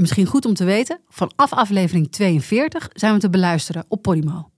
[0.00, 4.50] Misschien goed om te weten, vanaf aflevering 42 zijn we te beluisteren op Podimo.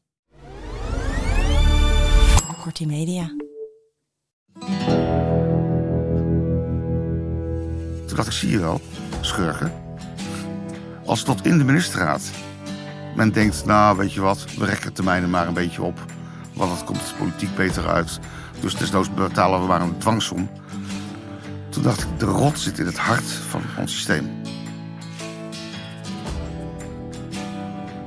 [2.62, 3.26] Kortie Media.
[8.06, 8.80] Toen dacht ik, zie je wel,
[9.20, 9.72] schurken.
[11.04, 12.30] Als tot in de ministerraad.
[13.16, 16.04] Men denkt, nou weet je wat, we rekken termijnen maar een beetje op.
[16.54, 18.18] Want het komt politiek beter uit.
[18.60, 20.50] Dus desnoods betalen we maar een dwangsom.
[21.68, 24.28] Toen dacht ik, de rot zit in het hart van ons systeem.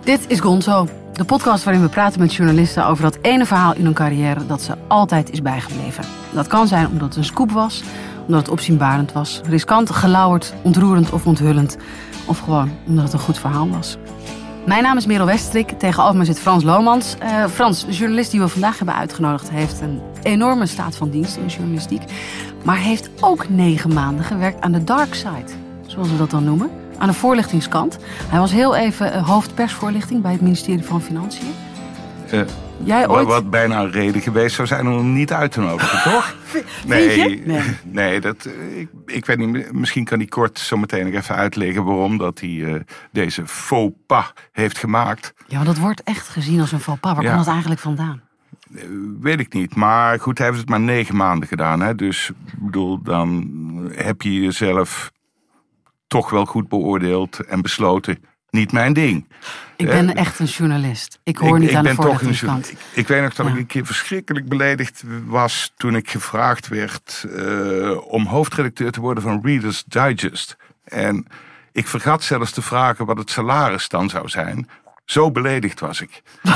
[0.03, 3.83] Dit is Gonzo, de podcast waarin we praten met journalisten over dat ene verhaal in
[3.83, 6.03] hun carrière dat ze altijd is bijgebleven.
[6.33, 7.83] Dat kan zijn omdat het een scoop was,
[8.25, 11.77] omdat het opzienbarend was, riskant, gelauwerd, ontroerend of onthullend.
[12.25, 13.97] Of gewoon omdat het een goed verhaal was.
[14.65, 17.15] Mijn naam is Merel Westrik, tegenover me zit Frans Lomans.
[17.19, 21.35] Eh, Frans, de journalist die we vandaag hebben uitgenodigd, heeft een enorme staat van dienst
[21.35, 22.03] in de journalistiek.
[22.63, 25.51] Maar heeft ook negen maanden gewerkt aan de dark side,
[25.87, 26.82] zoals we dat dan noemen.
[27.03, 27.97] Aan de voorlichtingskant.
[28.27, 31.53] Hij was heel even uh, hoofdpersvoorlichting bij het ministerie van Financiën.
[32.33, 32.41] Uh,
[32.83, 33.27] Jij ooit?
[33.27, 36.35] Wat bijna een reden geweest zou zijn om hem niet uit te nodigen, toch?
[36.87, 38.19] Nee, nee, nee.
[38.21, 42.17] dat, ik, ik weet niet, misschien kan hij kort zo meteen nog even uitleggen waarom
[42.17, 42.75] dat hij uh,
[43.11, 45.33] deze faux pas heeft gemaakt.
[45.47, 47.13] Ja, maar dat wordt echt gezien als een faux pas.
[47.13, 47.29] Waar Ja.
[47.33, 48.21] komt dat eigenlijk vandaan?
[49.19, 49.75] Weet ik niet.
[49.75, 51.79] Maar goed, hij heeft het maar negen maanden gedaan.
[51.81, 51.95] Hè?
[51.95, 53.49] Dus ik bedoel, dan
[53.95, 55.11] heb je jezelf
[56.21, 58.23] toch wel goed beoordeeld en besloten.
[58.49, 59.27] Niet mijn ding.
[59.75, 61.19] Ik Eh, ben echt een journalist.
[61.23, 62.71] Ik hoor ik, niet ik aan de ben toch een voorlichtingskant.
[62.71, 63.51] Ik, ik weet nog dat Ja.
[63.51, 69.23] ik een keer verschrikkelijk beledigd was toen ik gevraagd werd eh, om hoofdredacteur te worden
[69.23, 70.55] van Reader's Digest.
[70.83, 71.27] En
[71.71, 74.69] ik vergat zelfs te vragen wat het salaris dan zou zijn.
[75.05, 76.21] Zo beledigd was ik.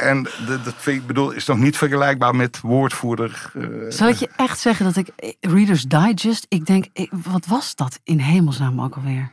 [0.00, 3.50] En dat, dat vind ik bedoel, is nog niet vergelijkbaar met woordvoerder.
[3.54, 7.46] eh, Zal ik je echt zeggen dat ik eh, Reader's Digest, ik denk, ik- wat
[7.46, 9.30] was dat in hemelsnaam ook alweer?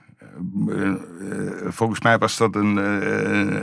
[0.70, 0.92] Eh,
[1.70, 2.76] volgens mij was dat een,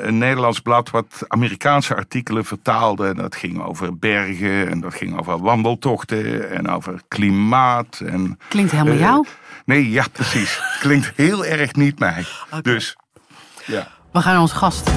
[0.06, 3.06] een Nederlands blad wat Amerikaanse artikelen vertaalde.
[3.06, 8.00] En dat ging over bergen en dat ging over wandeltochten en over klimaat.
[8.06, 9.26] En, Klinkt helemaal jou.
[9.64, 10.60] Nee, ja, precies.
[10.80, 12.24] Klinkt heel erg niet mij.
[12.62, 12.96] Dus,
[13.66, 13.88] ja.
[14.12, 14.90] We gaan naar onze gast.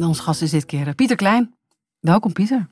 [0.00, 1.54] Onze gast is dit keer eh, Pieter Klein.
[2.00, 2.68] Welkom Pieter.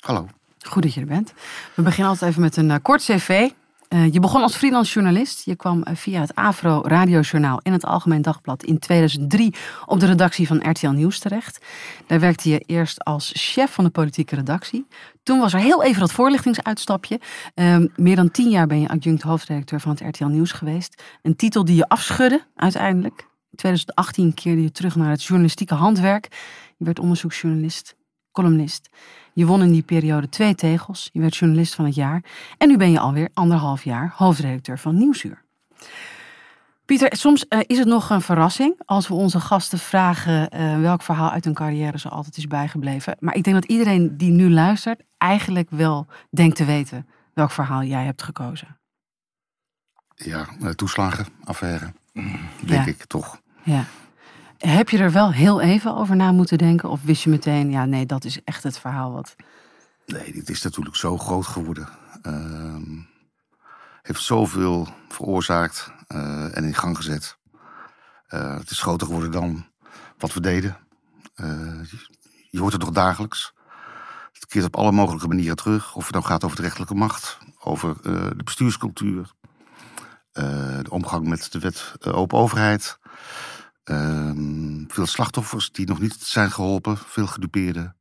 [0.00, 0.28] Hallo.
[0.58, 1.32] Goed dat je er bent.
[1.74, 3.50] We beginnen altijd even met een eh, kort cv.
[3.90, 5.44] Eh, je begon als freelance journalist.
[5.44, 9.54] Je kwam eh, via het Afro Radiojournaal in het Algemeen Dagblad in 2003
[9.86, 11.64] op de redactie van RTL Nieuws terecht.
[12.06, 14.86] Daar werkte je eerst als chef van de politieke redactie.
[15.22, 17.20] Toen was er heel even dat voorlichtingsuitstapje.
[17.54, 21.02] Ehm, meer dan tien jaar ben je adjunct hoofdredacteur van het RTL Nieuws geweest.
[21.22, 23.28] Een titel die je afschudde uiteindelijk.
[23.50, 26.28] In 2018 keerde je terug naar het journalistieke handwerk.
[26.76, 27.94] Je werd onderzoeksjournalist,
[28.32, 28.88] columnist.
[29.32, 31.10] Je won in die periode twee tegels.
[31.12, 32.24] Je werd journalist van het jaar.
[32.58, 35.42] En nu ben je alweer anderhalf jaar hoofdredacteur van Nieuwsuur.
[36.84, 41.02] Pieter, soms eh, is het nog een verrassing als we onze gasten vragen eh, welk
[41.02, 43.16] verhaal uit hun carrière ze altijd is bijgebleven.
[43.20, 47.82] Maar ik denk dat iedereen die nu luistert eigenlijk wel denkt te weten welk verhaal
[47.82, 48.78] jij hebt gekozen.
[50.14, 51.92] Ja, eh, toeslagen, affaire.
[52.12, 52.86] Denk Ja.
[52.86, 53.40] ik toch.
[53.62, 53.84] Ja.
[54.66, 56.88] Heb je er wel heel even over na moeten denken?
[56.88, 59.34] Of wist je meteen, ja nee, dat is echt het verhaal wat...
[60.06, 61.88] Nee, dit is natuurlijk zo groot geworden.
[62.22, 62.98] Ehm,
[64.02, 67.38] heeft zoveel veroorzaakt eh, en in gang gezet.
[68.26, 69.66] Eh, het is groter geworden dan
[70.18, 70.76] wat we deden.
[71.34, 71.48] Eh,
[71.90, 72.08] je,
[72.50, 73.52] je hoort het nog dagelijks.
[74.32, 75.94] Het keert op alle mogelijke manieren terug.
[75.94, 78.02] Of het nou gaat over de rechterlijke macht, over
[78.36, 79.32] de bestuurscultuur,
[80.32, 82.98] de omgang met de wet open overheid.
[83.84, 87.96] Ehm, veel slachtoffers die nog niet zijn geholpen, veel gedupeerden.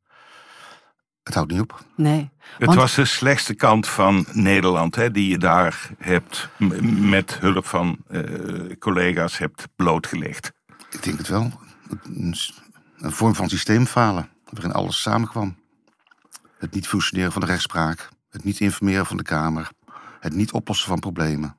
[1.24, 1.83] Het houdt niet op.
[1.95, 2.30] Nee.
[2.57, 6.50] Het was de slechtste kant van Nederland, hè, die je daar hebt
[6.92, 10.51] met hulp van eh, collega's hebt blootgelegd.
[10.89, 11.51] Ik denk het wel.
[12.03, 12.36] Een,
[12.98, 15.57] een vorm van systeemfalen, waarin alles samenkwam.
[16.57, 19.69] Het niet functioneren van de rechtspraak, het niet informeren van de Kamer,
[20.19, 21.57] het niet oplossen van problemen.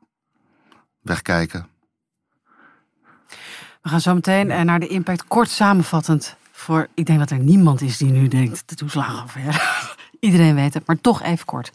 [1.00, 1.66] Wegkijken.
[3.82, 6.36] We gaan zo meteen eh, naar de impact kort samenvattend.
[6.52, 9.60] Voor, ik denk dat er niemand is die nu denkt, de toeslagenaffaire.
[10.20, 11.72] Iedereen weet het, maar toch even kort.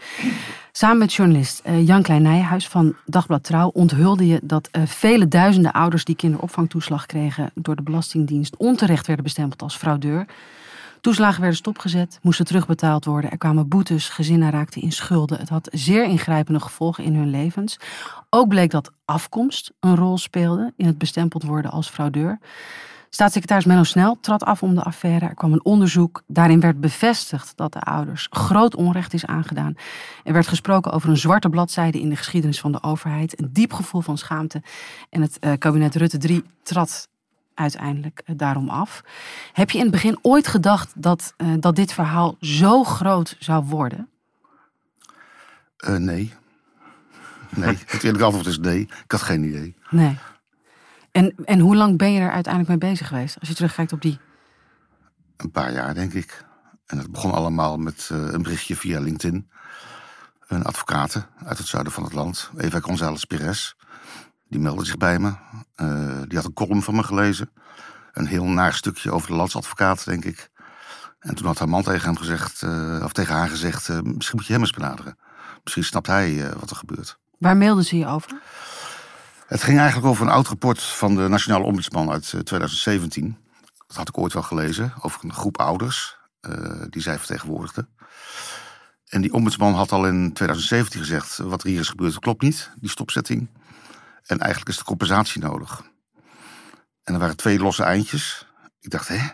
[0.72, 5.28] Samen met journalist eh, Jan Klein Nijhuis van Dagblad Trouw onthulde je dat uh, vele
[5.28, 10.25] duizenden ouders die kinderopvangtoeslag kregen door de Belastingdienst onterecht werden bestempeld als fraudeur.
[11.06, 13.31] Toeslagen werden stopgezet, moesten terugbetaald worden.
[13.31, 15.40] Er kwamen boetes, gezinnen raakten in schulden.
[15.40, 17.80] Het had zeer ingrijpende gevolgen in hun levens.
[18.30, 22.40] Ook bleek dat afkomst een rol speelde in het bestempeld worden als fraudeur.
[23.10, 25.25] Staatssecretaris Menno Snel trad af om de affaire.
[25.25, 26.24] Er kwam een onderzoek.
[26.28, 29.75] Daarin werd bevestigd dat de ouders groot onrecht is aangedaan.
[30.24, 33.40] Er werd gesproken over een zwarte bladzijde in de geschiedenis van de overheid.
[33.40, 34.62] Een diep gevoel van schaamte.
[35.10, 37.07] En het uh, kabinet Rutte 3 trad
[37.56, 39.04] uiteindelijk uh, daarom af.
[39.54, 43.63] Heb je in het begin ooit gedacht dat, uh, dat dit verhaal zo groot zou
[43.63, 44.10] worden?
[45.98, 46.34] nee.
[47.50, 48.81] Nee, het eerlijke antwoord is nee.
[48.81, 49.75] Ik had geen idee.
[49.90, 50.18] Nee.
[51.12, 53.40] En, en hoe lang ben je er uiteindelijk mee bezig geweest?
[53.40, 54.19] Als je terugkijkt op die.
[55.38, 56.46] Een paar jaar, denk ik.
[56.86, 59.50] En het begon allemaal met uh, een berichtje via LinkedIn.
[60.48, 63.74] Een advocaat uit het zuiden van het land, Eva González Perez,
[64.56, 65.34] die meldde zich bij me.
[65.75, 67.50] Uh, die had een column van me gelezen.
[68.13, 70.50] Een heel naar stukje over de landsadvocaat, denk ik.
[71.19, 74.46] En toen had haar man tegen hem gezegd, uh, of tegen haar gezegd: misschien moet
[74.46, 75.18] je hem eens benaderen.
[75.63, 77.18] Misschien snapt hij wat er gebeurt.
[77.38, 78.42] Waar mailde ze je over?
[79.48, 83.38] Het ging eigenlijk over een oud rapport van de Nationale Ombudsman uit 2017.
[83.88, 86.18] Dat had ik ooit wel gelezen, over een groep ouders
[86.90, 87.88] die zij vertegenwoordigde.
[89.06, 92.72] En die ombudsman had al in 2017 gezegd: wat er hier is gebeurd, klopt niet,
[92.80, 93.50] die stopzetting.
[94.25, 95.83] En eigenlijk is de compensatie nodig.
[97.04, 98.48] En er waren twee losse eindjes.
[98.80, 99.27] Ik dacht, hè,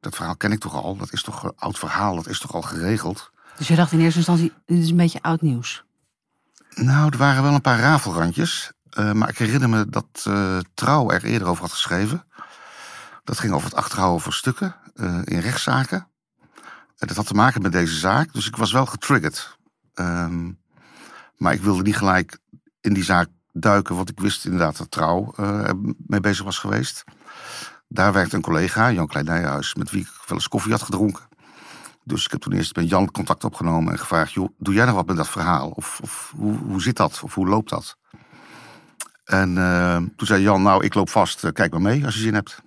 [0.00, 0.96] dat verhaal ken ik toch al?
[0.96, 3.30] Dat is toch een oud verhaal, dat is toch al geregeld?
[3.56, 5.84] Dus je dacht in eerste instantie, dit is een beetje oud nieuws?
[6.74, 8.72] Nou, er waren wel een paar rafelrandjes.
[8.98, 12.24] Uh, maar ik herinner me dat uh, Trouw er eerder over had geschreven.
[13.24, 16.08] Dat ging over het achterhouden van stukken uh, in rechtszaken.
[16.96, 19.58] dat had te maken met deze zaak, dus ik was wel getriggerd.
[19.94, 20.58] Um,
[21.36, 22.38] maar ik wilde niet gelijk
[22.80, 23.28] in die zaak
[23.60, 25.34] duiken, want ik wist inderdaad dat Trouw
[26.06, 27.04] mee bezig was geweest.
[27.88, 31.28] Daar werkte een collega, Jan Klein Nijhuis, met wie ik wel eens koffie had gedronken.
[32.04, 34.94] Dus ik heb toen eerst met Jan contact opgenomen en gevraagd: joh, doe jij nog
[34.94, 35.70] wat met dat verhaal?
[35.70, 37.20] Of, of hoe, hoe zit dat?
[37.22, 37.96] Of hoe loopt dat?
[39.24, 42.20] En uh, toen zei Jan, nou, ik loop vast, uh, kijk maar mee als je
[42.20, 42.62] zin hebt.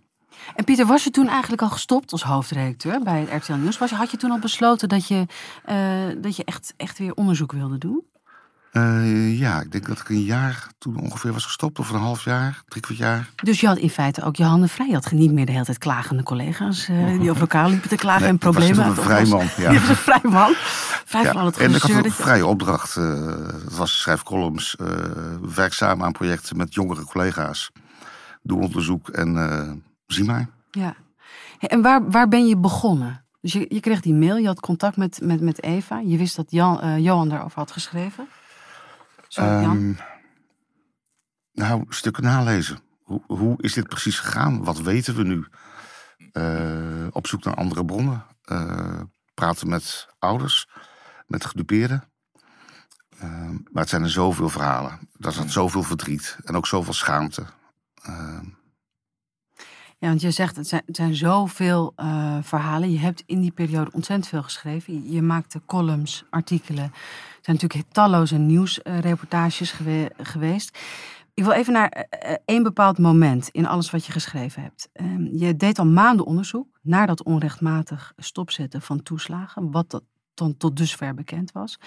[0.56, 3.78] En Pieter, was je toen eigenlijk al gestopt als hoofdredacteur bij het RTL Nieuws?
[3.78, 5.26] Was had je toen al besloten dat je,
[5.70, 8.04] uh, dat je echt, echt weer onderzoek wilde doen?
[9.38, 12.62] Ja, ik denk dat ik een jaar toen ongeveer was gestopt, of een half jaar,
[12.68, 13.30] drie kwart jaar.
[13.36, 14.88] Dus je had in feite ook je handen vrij.
[14.88, 16.86] Je had niet meer de hele tijd klagende collega's
[17.20, 18.90] die over elkaar liepen te klagen nee, en problemen.
[18.90, 19.48] Ik was een vrij man.
[19.58, 19.72] Ja.
[19.74, 20.54] Je was een vrij man.
[21.06, 21.32] Vrij ja.
[21.32, 22.98] van al het En ik had een vrije opdracht.
[22.98, 23.26] eh
[23.64, 24.88] dat was schrijf columns, eh
[25.56, 27.72] werk samen aan projecten met jongere collega's.
[28.44, 29.72] Doe onderzoek en eh,
[30.08, 30.50] zie maar.
[30.72, 30.96] Ja.
[31.60, 33.24] En waar, waar ben je begonnen?
[33.42, 36.00] Dus je, je kreeg die mail, je had contact met, met, met Eva.
[36.00, 38.28] Je wist dat Jan, eh, Johan daarover had geschreven.
[39.32, 39.64] Sorry.
[39.64, 39.94] Ehm,
[41.52, 42.80] nou, stukken nalezen.
[43.02, 44.64] Hoe, hoe is dit precies gegaan?
[44.64, 45.48] Wat weten we nu?
[46.32, 48.26] Eh, op zoek naar andere bronnen.
[48.44, 49.02] Eh,
[49.34, 50.68] praten met ouders,
[51.28, 52.04] met gedupeerden.
[53.20, 55.10] Ehm, maar het zijn er zoveel verhalen.
[55.20, 57.46] Er zat zoveel verdriet en ook zoveel schaamte.
[60.02, 62.92] Ja, want je zegt, het zijn, het zijn zoveel eh, verhalen.
[62.92, 65.12] Je hebt in die periode ontzettend veel geschreven.
[65.12, 66.84] Je, maakte columns, artikelen.
[66.84, 70.78] Er zijn natuurlijk talloze nieuwsreportages gewe- geweest.
[71.34, 74.90] Ik wil even naar eh, eh, één bepaald moment in alles wat je geschreven hebt.
[74.94, 79.72] Ehm, je deed al maanden onderzoek naar dat onrechtmatig stopzetten van toeslagen.
[79.72, 81.80] Wat dat dan tot dusver bekend was.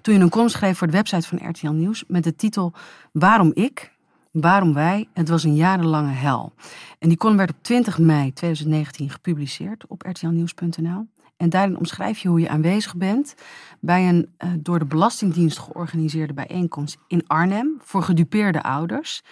[0.00, 2.72] Toen je een column schreef voor de website van RTL Nieuws met de titel
[3.12, 3.96] Waarom ik?
[4.40, 5.08] Waarom wij?
[5.14, 6.52] Het was een jarenlange hel.
[6.98, 11.06] En die column werd op 20 mei 2019 gepubliceerd op rtlnieuws.nl.
[11.36, 13.34] En daarin omschrijf je hoe je aanwezig bent
[13.80, 19.22] bij een eh, door de Belastingdienst georganiseerde bijeenkomst in Arnhem voor gedupeerde ouders.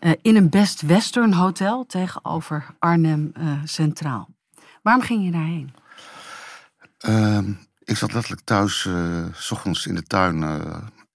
[0.00, 4.28] eh, in een Best Western hotel tegenover Arnhem eh, Centraal.
[4.82, 5.74] Waarom ging je daarheen?
[6.98, 7.52] Ehm,
[7.84, 8.88] ik zat letterlijk thuis,
[9.32, 10.42] s ochtends in de tuin,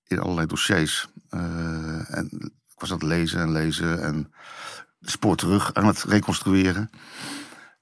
[0.08, 1.08] in allerlei dossiers.
[1.30, 4.34] En was aan het lezen en lezen en
[5.02, 6.90] spoor terug aan het reconstrueren.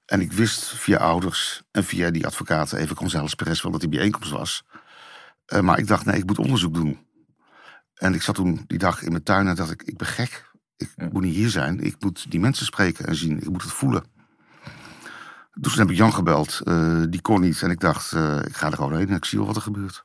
[0.06, 3.90] En ik wist via ouders en via die advocaten, even González Perez, wel dat die
[3.90, 4.64] bijeenkomst was.
[5.44, 7.06] Eh, maar ik dacht, nee, ik moet onderzoek doen.
[7.94, 10.48] En ik zat toen die dag in mijn tuin en dacht ik, ik ben gek.
[10.76, 11.80] Ik moet niet hier zijn.
[11.80, 13.40] Ik moet die mensen spreken en zien.
[13.40, 14.04] Ik moet het voelen.
[15.54, 16.60] Dus toen heb ik Jan gebeld.
[16.64, 17.62] eh, die kon niet.
[17.62, 19.62] En ik dacht, eh, ik ga er gewoon heen en ik zie wel wat er
[19.62, 20.04] gebeurt.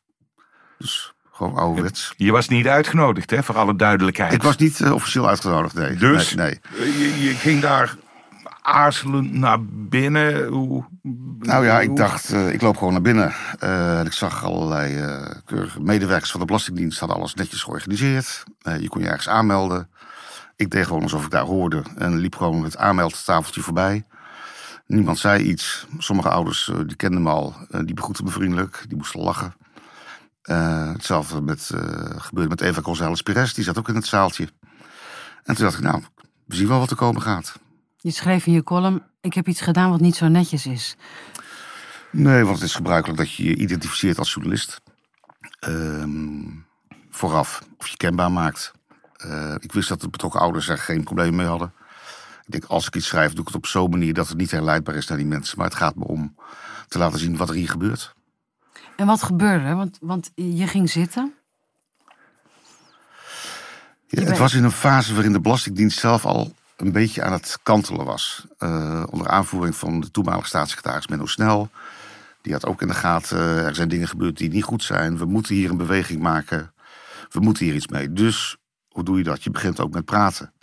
[0.78, 2.14] Dus gewoon ouderwets.
[2.18, 4.34] Je was niet uitgenodigd, hè, voor alle duidelijkheid.
[4.34, 5.96] Ik was niet eh, officieel uitgenodigd, nee.
[5.96, 7.00] Dus Nee, nee.
[7.00, 7.96] Je, je ging daar
[8.62, 10.46] aarzelend naar binnen.
[10.48, 10.86] Hoe,
[11.40, 13.34] Nou ja, ik dacht, eh, ik loop gewoon naar binnen.
[13.60, 18.44] Eh, en ik zag allerlei eh, keurige medewerkers van de Belastingdienst hadden alles netjes georganiseerd.
[18.62, 19.90] Eh, je kon je ergens aanmelden.
[20.56, 24.06] Ik deed gewoon alsof ik daar hoorde en liep gewoon het aanmeldtafeltje voorbij.
[24.88, 25.88] Niemand zei iets.
[25.98, 29.54] Sommige ouders eh, die kenden me al, eh, die begroetten me vriendelijk, die moesten lachen.
[30.46, 31.80] Eh, hetzelfde met, eh,
[32.16, 34.50] gebeurde met Eva González Pires, die zat ook in het zaaltje.
[35.44, 36.04] En toen dacht ik, nou,
[36.46, 37.60] we zien wel wat er komen gaat.
[37.98, 40.96] Je schreef in je column, ik heb iets gedaan wat niet zo netjes is.
[42.12, 44.82] Nee, want het is gebruikelijk dat je je identificeert als journalist.
[45.60, 46.44] Ehm,
[47.10, 48.72] vooraf, of je kenbaar maakt.
[49.14, 51.74] Eh, ik wist dat de betrokken ouders er geen probleem mee hadden.
[52.46, 54.52] Ik denk, als ik iets schrijf, doe ik het op zo'n manier dat het niet
[54.52, 55.58] herleidbaar is naar die mensen.
[55.58, 56.36] Maar het gaat me om
[56.88, 58.15] te laten zien wat er hier gebeurt.
[58.96, 59.74] En wat gebeurde?
[59.74, 61.34] Want, want je ging zitten.
[64.08, 67.60] Ja, het was in een fase waarin de Belastingdienst zelf al een beetje aan het
[67.64, 68.46] kantelen was.
[68.58, 71.70] Eh, onder aanvoering van de toenmalige staatssecretaris Menno Snel.
[72.42, 75.18] Die had ook in de gaten, eh, er zijn dingen gebeurd die niet goed zijn.
[75.18, 76.74] We moeten hier een beweging maken.
[77.30, 78.14] We moeten hier iets mee.
[78.14, 78.58] Dus
[78.90, 79.44] hoe doe je dat?
[79.44, 80.54] Je begint ook met praten.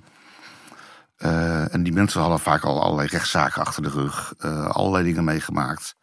[1.16, 4.34] Eh, en die mensen hadden vaak al allerlei rechtszaken achter de rug.
[4.68, 5.96] allerlei dingen meegemaakt.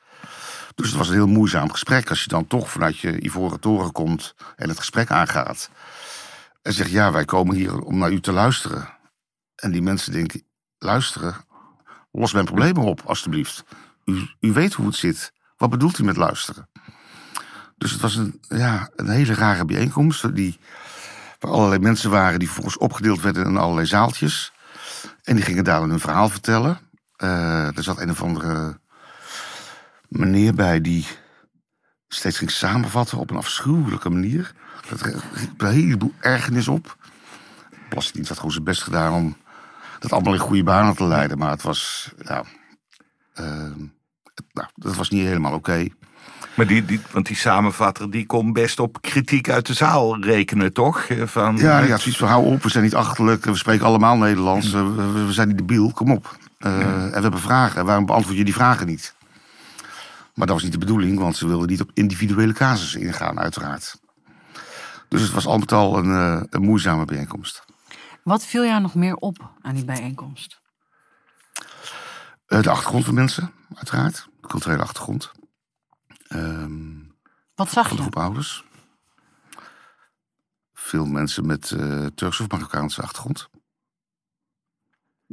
[0.79, 2.09] Dus het was een heel moeizaam gesprek.
[2.09, 5.69] Als je dan toch vanuit je ivoren toren komt en het gesprek aangaat.
[6.61, 8.89] En zegt, ja, wij komen hier om naar u te luisteren.
[9.55, 10.43] En die mensen denken,
[10.77, 11.35] luisteren?
[12.11, 13.63] Los mijn problemen op, alstublieft.
[14.05, 15.33] U, u weet hoe het zit.
[15.57, 16.69] Wat bedoelt u met luisteren?
[17.77, 20.35] Dus het was een, ja, een hele rare bijeenkomst.
[20.35, 20.59] Die,
[21.39, 24.53] waar allerlei mensen waren die vervolgens opgedeeld werden in allerlei zaaltjes.
[25.23, 26.79] En die gingen daar hun verhaal vertellen.
[27.15, 28.79] Eh, er zat een of andere
[30.09, 31.05] meneer bij die
[32.07, 34.51] steeds ging samenvatten op een afschuwelijke manier.
[34.89, 35.01] Dat
[35.33, 36.97] riep een heleboel ergernis op.
[37.89, 39.37] Belastingdienst had gewoon zijn best gedaan om
[39.99, 41.37] dat allemaal in goede banen te leiden.
[41.37, 42.43] Maar het was, ja,
[43.33, 45.87] het- nou, dat was niet helemaal oké.
[46.55, 50.73] Maar die, die, want die samenvatter die kon best op kritiek uit de zaal rekenen,
[50.73, 50.99] toch?
[51.03, 53.85] Eh, Van, Ja, die had zoiets van, hou op, we zijn niet achterlijk, we spreken
[53.85, 56.37] allemaal Nederlands, we, we- we zijn niet debiel, kom op.
[56.57, 59.15] Eh, En we hebben vragen, waarom beantwoord je die vragen niet?
[60.39, 63.99] Maar dat was niet de bedoeling, want ze wilden niet op individuele casussen ingaan, uiteraard.
[65.09, 67.65] Dus het was al met al een, eh, een moeizame bijeenkomst.
[68.23, 70.61] Wat viel jou nog meer op aan die bijeenkomst?
[72.45, 74.27] Eh, de achtergrond van mensen, uiteraard.
[74.41, 75.31] De culturele achtergrond.
[76.27, 76.97] Ehm,
[77.55, 77.97] Wat zag je?
[77.97, 78.63] groep ouders.
[80.73, 83.49] Veel mensen met eh Turkse of Marokkaanse achtergrond.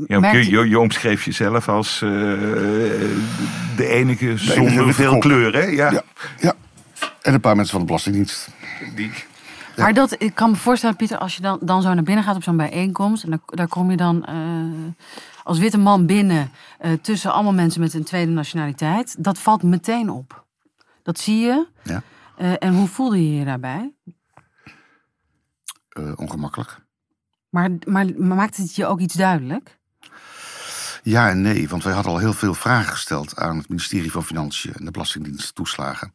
[0.06, 2.08] Ja, Merkte- je, je, je omschreef jezelf als eh,
[3.76, 5.20] de enige zonder veel kop.
[5.20, 5.62] kleur, hè?
[5.64, 5.90] Ja.
[5.90, 6.02] Ja,
[6.40, 6.54] ja.
[7.22, 8.48] En een paar mensen van de Belastingdienst.
[8.94, 9.10] Die,
[9.76, 12.36] Maar dat, ik kan me voorstellen, Pieter, als je dan, dan zo naar binnen gaat
[12.36, 13.24] op zo'n bijeenkomst.
[13.24, 14.34] En dan, daar kom je dan eh,
[15.42, 19.24] als witte man binnen eh, tussen allemaal mensen met een tweede nationaliteit.
[19.24, 20.44] Dat valt meteen op.
[21.02, 21.66] Dat zie je.
[21.82, 22.02] Ja.
[22.36, 23.92] Eh, en hoe voelde je je daarbij?
[25.88, 26.78] Eh, ongemakkelijk.
[27.48, 29.78] Maar, maar, maar maakt het je ook iets duidelijk?
[31.08, 34.24] Ja en nee, want wij hadden al heel veel vragen gesteld aan het ministerie van
[34.24, 36.14] Financiën en de Belastingdienst toeslagen.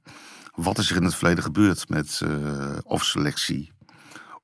[0.55, 3.71] Wat is er in het verleden gebeurd met eh, of selectie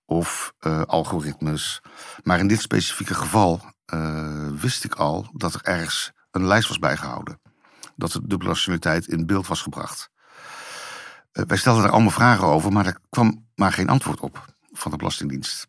[0.05, 1.81] of eh, algoritmes?
[2.23, 6.79] Maar in dit specifieke geval eh, wist ik al dat er ergens een lijst was
[6.79, 7.39] bijgehouden.
[7.95, 10.09] Dat de dubbele nationaliteit in beeld was gebracht.
[11.31, 14.97] Wij stelden er allemaal vragen over, maar er kwam maar geen antwoord op van de
[14.97, 15.67] Belastingdienst.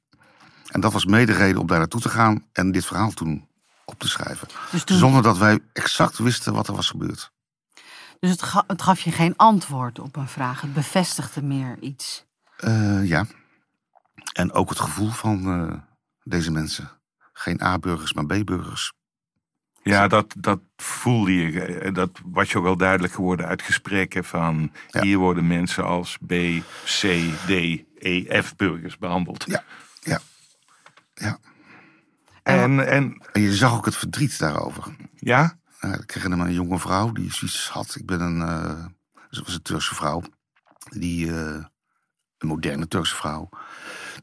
[0.67, 3.48] En dat was mede reden om daar naartoe te gaan en dit verhaal toen
[3.89, 4.49] op te schrijven.
[4.71, 7.31] Dus, toen, Zonder dat wij exact wisten wat er was gebeurd.
[8.21, 10.61] dus het, ga- het gaf je geen antwoord op een vraag.
[10.61, 12.25] Het bevestigde meer iets.
[12.57, 13.27] Eh, ja.
[14.33, 15.79] En ook het gevoel van eh,
[16.23, 16.91] deze mensen.
[17.33, 18.93] Geen A-burgers, maar B-burgers.
[19.83, 21.61] ja, dat, dat voelde je.
[21.79, 24.73] eh, Dat was je ook wel duidelijk geworden uit gesprekken van...
[24.91, 25.03] Ja.
[25.03, 26.33] hier worden mensen als B,
[26.85, 27.01] C,
[27.47, 27.51] D,
[27.99, 29.45] E, F burgers behandeld.
[29.47, 29.65] Ja,
[30.01, 30.21] ja,
[31.15, 31.39] ja.
[32.49, 34.97] En, en En je zag ook het verdriet daarover.
[35.15, 37.95] ja, Uh, ik kreeg een jonge vrouw die zoiets had.
[37.95, 38.41] Ik ben een,
[39.31, 40.23] ze was een Turkse vrouw.
[40.91, 41.65] Die, eh,
[42.39, 43.49] een moderne Turkse vrouw.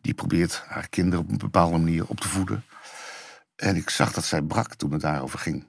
[0.01, 2.63] Die probeert haar kinderen op een bepaalde manier op te voeden.
[3.55, 5.67] En ik zag dat zij brak toen het daarover ging.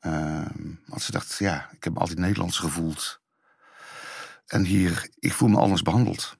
[0.00, 3.20] Ehm, want ze dacht, ja, ik heb me altijd Nederlands gevoeld.
[4.46, 6.36] En hier, ik voel me anders behandeld.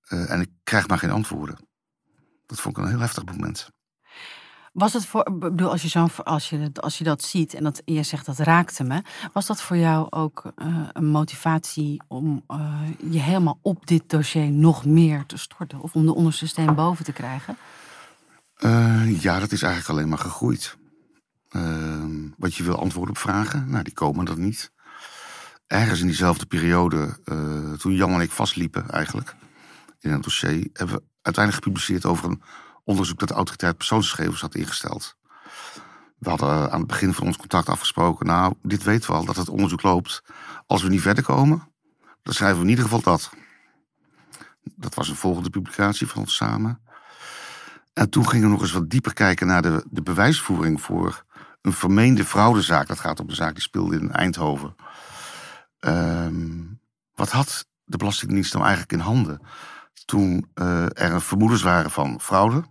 [0.00, 1.68] Eh, en ik krijg maar geen antwoorden.
[2.50, 3.68] Dat vond ik een heel heftig moment.
[4.72, 7.54] Was het voor, ik bedoel, als je, zo, als, je, het- als je dat ziet
[7.54, 9.02] en dat, je zegt dat raakte me,
[9.32, 12.80] was dat voor jou ook eh, een motivatie om eh,
[13.10, 15.80] je helemaal op dit dossier nog meer te storten?
[15.80, 17.56] Of om de onderste steen boven te krijgen?
[18.54, 20.76] Eh, ja, dat is eigenlijk alleen maar gegroeid.
[21.48, 23.70] Ehm, wat je wil antwoorden op vragen.
[23.70, 24.72] Nou, die komen er niet.
[25.66, 27.18] Ergens in diezelfde periode,
[27.78, 29.34] toen Jan en ik vastliepen eigenlijk,
[30.00, 32.42] in een dossier, hebben we uiteindelijk gepubliceerd over een
[32.84, 35.16] onderzoek dat de autoriteit persoonsgegevens had ingesteld.
[36.18, 39.36] We hadden aan het begin van ons contact afgesproken, nou, dit weten we al, dat
[39.36, 40.22] het onderzoek loopt.
[40.66, 41.68] Als we niet verder komen,
[42.22, 43.30] dan schrijven we in ieder geval dat.
[44.62, 46.80] Dat was een volgende publicatie van ons samen.
[47.92, 51.24] En toen gingen we nog eens wat dieper kijken naar de, de bewijsvoering voor
[51.62, 52.86] een vermeende fraudezaak.
[52.86, 54.74] Dat gaat om een zaak die speelde in Eindhoven.
[55.80, 56.80] Um,
[57.14, 59.40] wat had de Belastingdienst nou eigenlijk in handen?
[60.04, 62.64] Toen uh, er vermoedens waren van fraude,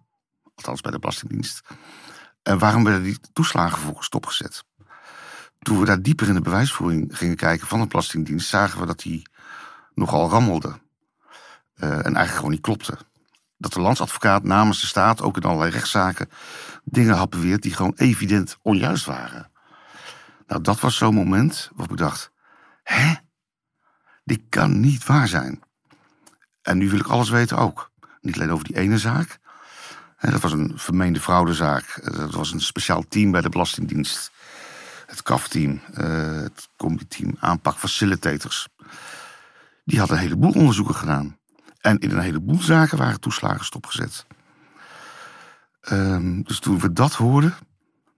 [0.55, 1.61] althans bij de Belastingdienst.
[2.43, 4.63] En waarom werden die toeslagen vervolgens stopgezet?
[5.59, 8.99] Toen we daar dieper in de bewijsvoering gingen kijken van de Belastingdienst, zagen we dat
[8.99, 9.29] die
[9.93, 10.79] nogal rammelde.
[11.75, 12.97] Uh, en eigenlijk gewoon niet klopte
[13.59, 16.29] dat de landsadvocaat namens de staat ook in allerlei rechtszaken
[16.83, 19.51] dingen had beweerd die gewoon evident onjuist waren.
[20.47, 22.31] Nou, dat was zo'n moment waarop ik dacht:
[22.83, 23.13] hè?
[24.23, 25.61] Dit kan niet waar zijn.
[26.69, 27.91] En nu wil ik alles weten ook.
[28.21, 29.39] Niet alleen over die ene zaak.
[30.19, 32.01] Dat was een vermeende fraudezaak.
[32.03, 34.31] Dat was een speciaal team bij de Belastingdienst.
[35.05, 36.05] Het CAF-team, eh,
[36.41, 38.67] het combi-team aanpak facilitators.
[39.85, 41.37] Die hadden een heleboel onderzoeken gedaan.
[41.81, 44.25] En in een heleboel zaken waren toeslagen stopgezet.
[45.91, 47.55] Um, dus toen we dat hoorden,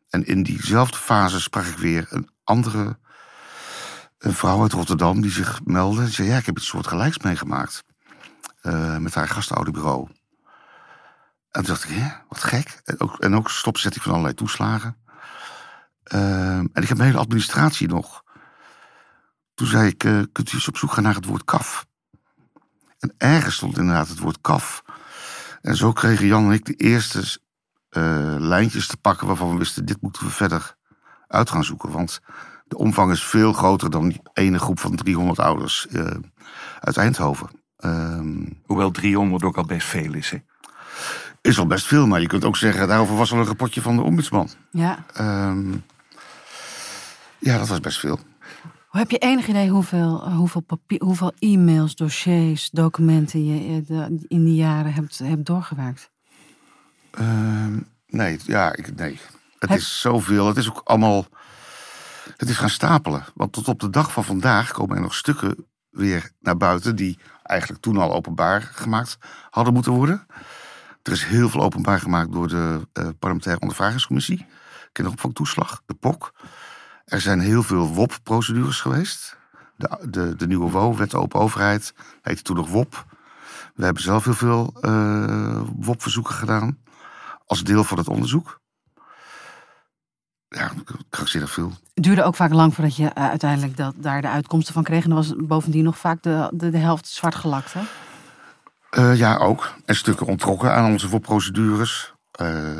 [0.09, 2.97] en in diezelfde fase sprak ik weer een andere
[4.17, 6.03] een vrouw uit Rotterdam die zich meldde.
[6.03, 7.83] Die zei: Ja, ik heb iets soort gelijks meegemaakt.
[8.63, 10.07] Uh, met haar gastouderbureau.
[11.51, 12.81] En toen dacht ik: Hè, wat gek.
[12.83, 14.97] En ook, en ook stopzetting van allerlei toeslagen.
[16.13, 18.23] Uh, en ik heb mijn hele administratie nog.
[19.53, 21.85] Toen zei ik: uh, Kunt u eens op zoek gaan naar het woord kaf?
[22.99, 24.83] En ergens stond inderdaad het woord kaf.
[25.61, 29.85] En zo kregen Jan en ik de eerste uh, lijntjes te pakken waarvan we wisten:
[29.85, 30.75] dit moeten we verder
[31.27, 31.91] uit gaan zoeken.
[31.91, 32.19] Want
[32.65, 35.87] de omvang is veel groter dan die ene groep van 300 ouders
[36.79, 37.60] uit Eindhoven.
[37.85, 40.37] Um, Hoewel 300 ook al best veel is, hè?
[41.41, 43.95] Is al best veel, maar je kunt ook zeggen: daarover was al een rapportje van
[43.95, 44.49] de ombudsman.
[44.71, 45.05] Ja.
[45.19, 45.83] Um,
[47.39, 48.19] ja, dat was best veel.
[48.89, 53.83] Heb je enig idee hoeveel, hoeveel, papier, hoeveel e-mails, dossiers, documenten je
[54.27, 56.11] in die jaren hebt, hebt doorgewerkt?
[57.19, 57.65] Uh,
[58.07, 59.19] nee, ja, ik, nee.
[59.59, 60.47] Het is zoveel.
[60.47, 61.25] Het is ook allemaal.
[62.37, 63.23] Het is gaan stapelen.
[63.33, 66.95] Want tot op de dag van vandaag komen er nog stukken weer naar buiten.
[66.95, 67.17] die
[67.51, 69.17] eigenlijk toen al openbaar gemaakt
[69.49, 70.25] hadden moeten worden.
[71.03, 74.45] Er is heel veel openbaar gemaakt door de uh, parlementaire ondervragingscommissie.
[74.91, 76.33] Kinderopvangtoeslag, de POK.
[77.05, 79.37] Er zijn heel veel WOP-procedures geweest.
[79.75, 83.05] De, de, de nieuwe WO, Wet Open Overheid, heette toen nog WOP.
[83.75, 86.77] We hebben zelf heel veel uh, WOP-verzoeken gedaan.
[87.45, 88.60] Als deel van het onderzoek.
[90.55, 90.71] Ja,
[91.09, 91.73] krankzinnig veel.
[91.93, 95.03] Het duurde ook vaak lang voordat je uh, uiteindelijk dat, daar de uitkomsten van kreeg.
[95.03, 97.81] En dan was bovendien nog vaak de, de, de helft zwart gelakt, hè?
[98.91, 99.73] Uh, ja, ook.
[99.85, 102.13] En stukken ontrokken aan onze WOP-procedures.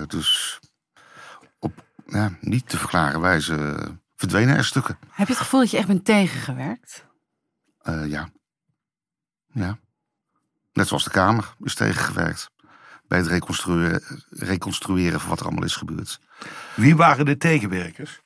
[0.08, 0.60] dus
[1.60, 3.78] op ja, niet te verklaren wijze
[4.16, 4.98] verdwenen er stukken.
[5.10, 7.06] Heb je het gevoel dat je echt bent tegengewerkt?
[7.84, 8.30] Ja.
[9.54, 9.78] Ja.
[10.74, 12.50] Net zoals de Kamer is tegengewerkt.
[13.12, 16.20] Bij het reconstrueren, reconstrueren van wat er allemaal is gebeurd.
[16.76, 18.22] Wie waren de tegenwerkers?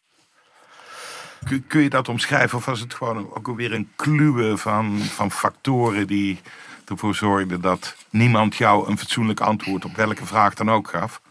[1.43, 5.31] Kun, kun je dat omschrijven of was het gewoon ook weer een kluwe van, van
[5.31, 6.41] factoren die
[6.85, 11.21] ervoor zorgden dat niemand jou een fatsoenlijk antwoord op welke vraag dan ook gaf?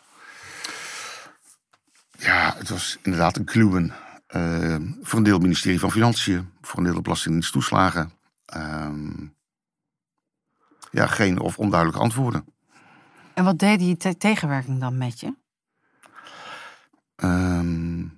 [2.18, 3.92] Ja, het was inderdaad een kluwen.
[4.36, 8.12] Uh, voor een deel het ministerie van Financiën, voor een deel de Belastingdienst toeslagen.
[8.56, 8.88] Uh,
[10.90, 12.53] ja, geen of onduidelijke antwoorden.
[13.34, 15.34] En wat deed die te tegenwerking dan met je?
[17.16, 18.10] Uh,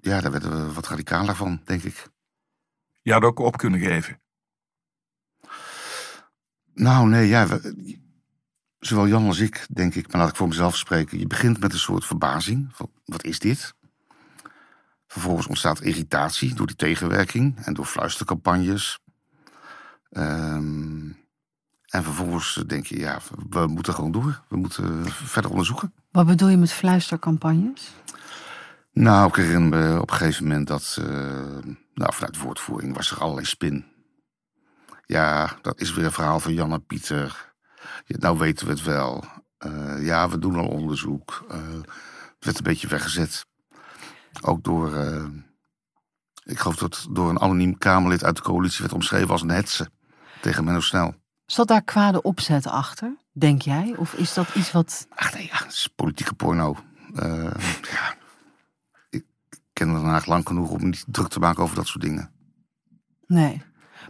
[0.00, 2.08] ja, daar werden we wat radicaler van, denk ik.
[3.02, 4.20] Je had ook op kunnen geven?
[6.74, 7.98] Nou, nee, ja, we,
[8.78, 11.18] zowel Jan als ik, denk ik, maar laat ik voor mezelf spreken.
[11.18, 12.68] Je begint met een soort verbazing.
[12.72, 13.74] Van, wat is dit?
[15.06, 18.98] Vervolgens ontstaat irritatie door die tegenwerking en door fluistercampagnes.
[20.10, 21.25] Um,
[21.96, 23.18] en vervolgens denk je, ja,
[23.50, 24.42] we moeten gewoon door.
[24.48, 25.92] We moeten verder onderzoeken.
[26.10, 27.94] Wat bedoel je met fluistercampagnes?
[28.92, 31.06] Nou, ik herinner me op een gegeven moment dat, uh,
[31.94, 33.84] nou, vanuit woordvoering was er allerlei spin.
[35.06, 37.54] Ja, dat is weer een verhaal van Jan en Pieter.
[38.04, 39.24] Ja, nou weten we het wel.
[39.66, 41.46] Uh, ja, we doen al onderzoek.
[41.50, 41.56] Uh,
[42.34, 43.46] het werd een beetje weggezet.
[44.40, 44.96] Ook door,
[46.44, 49.90] ik geloof dat door een anoniem Kamerlid uit de coalitie werd omschreven als een hetze
[50.40, 51.14] tegen Menno Snel.
[51.46, 53.94] Zat daar kwade opzet achter, denk jij?
[53.96, 55.06] Of is dat iets wat...
[55.14, 56.76] Ach nee, ja, het is politieke porno.
[57.14, 57.50] Uh,
[57.82, 58.14] ja.
[59.10, 59.24] Ik,
[59.72, 62.30] ken Den Haag lang genoeg om niet druk te maken over dat soort dingen.
[63.26, 63.62] Nee.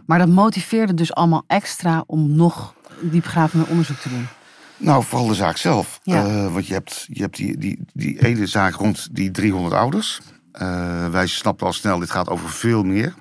[0.05, 4.27] Maar dat motiveerde dus allemaal extra om nog diepgravender onderzoek te doen.
[4.77, 5.99] Nou, vooral de zaak zelf.
[6.03, 6.25] Ja.
[6.25, 10.21] Eh, want je hebt, je hebt die, die, die ene zaak rond die 300 ouders.
[10.51, 13.13] Eh, wij snapten al snel, dit gaat over veel meer.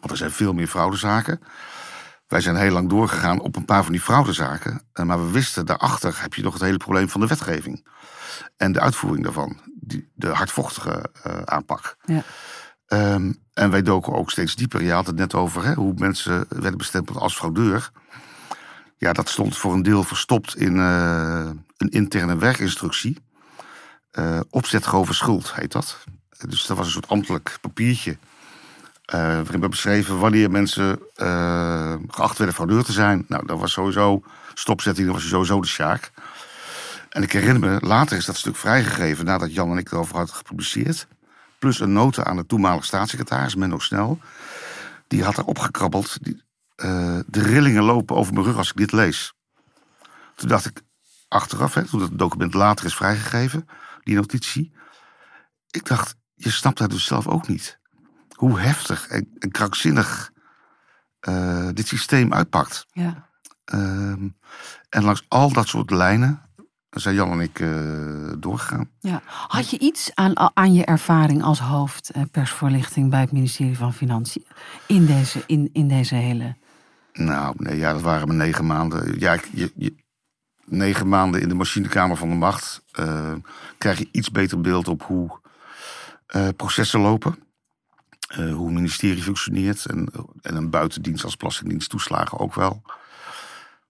[0.00, 1.40] Want er zijn veel meer fraudezaken.
[2.34, 4.82] Wij zijn heel lang doorgegaan op een paar van die fraudezaken.
[4.92, 7.86] Eh, maar we wisten, daarachter heb je nog het hele probleem van de wetgeving.
[8.56, 9.60] En de uitvoering daarvan.
[9.80, 11.96] Die, de hardvochtige eh, aanpak.
[12.04, 12.22] Ja.
[12.86, 14.82] Ehm, en wij doken ook steeds dieper.
[14.82, 17.90] Je had het net over hè, hoe mensen werden bestempeld als fraudeur.
[18.96, 23.18] Ja, dat stond voor een deel verstopt in eh, een interne werkinstructie.
[24.10, 26.04] Eh opzet grove schuld heet dat.
[26.48, 28.16] Dus dat was een soort ambtelijk papiertje.
[29.04, 33.24] Eh, waarin beschreven wanneer mensen eh, geacht werden fraudeur te zijn.
[33.28, 34.22] Nou, dat was sowieso
[34.54, 36.12] stopzetting, dat was sowieso de sjaak.
[37.08, 40.34] En ik herinner me, later is dat stuk vrijgegeven nadat Jan en ik erover hadden
[40.34, 41.06] gepubliceerd.
[41.58, 44.18] Plus een nota aan de toenmalige staatssecretaris, Menno Snel.
[45.08, 46.24] Die had erop gekrabbeld.
[46.24, 46.42] Die,
[46.76, 49.32] eh, de rillingen lopen over mijn rug als ik dit lees.
[50.34, 50.82] Toen dacht ik,
[51.28, 53.68] achteraf, hè, toen het document later is vrijgegeven,
[54.02, 54.72] die notitie.
[55.70, 57.78] Ik dacht, je snapt dat dus zelf ook niet.
[58.44, 60.32] Hoe heftig en, en krankzinnig
[61.20, 62.86] eh, dit systeem uitpakt.
[62.92, 63.28] Ja.
[63.64, 64.28] Ehm,
[64.88, 66.42] en langs al dat soort lijnen
[66.90, 67.68] zijn Jan en ik eh,
[68.38, 68.90] doorgegaan.
[69.00, 69.22] Ja.
[69.26, 73.92] Had je iets aan, aan je ervaring als hoofd eh, persvoorlichting bij het ministerie van
[73.92, 74.46] Financiën
[74.86, 76.56] in deze, in, in deze hele.
[77.12, 79.18] Nou, nee, ja, dat waren maar negen maanden.
[79.18, 79.94] Ja, je, je,
[80.64, 82.84] negen maanden in de machinekamer van de macht.
[83.78, 85.40] krijg je iets beter beeld op hoe
[86.56, 87.43] processen lopen.
[88.28, 89.84] Eh, hoe een ministerie functioneert.
[89.86, 90.08] En,
[90.42, 92.82] en een buitendienst als Belastingdienst toeslagen ook wel.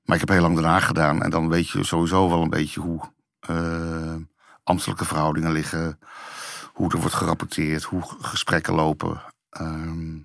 [0.04, 1.22] Maar ik heb heel lang daarna gedaan.
[1.22, 3.00] En dan weet je sowieso wel een beetje hoe
[3.40, 4.14] eh,
[4.64, 5.98] ambtelijke verhoudingen liggen.
[6.72, 7.82] Hoe er wordt gerapporteerd.
[7.82, 9.22] Hoe gesprekken lopen.
[9.50, 10.16] Ehm,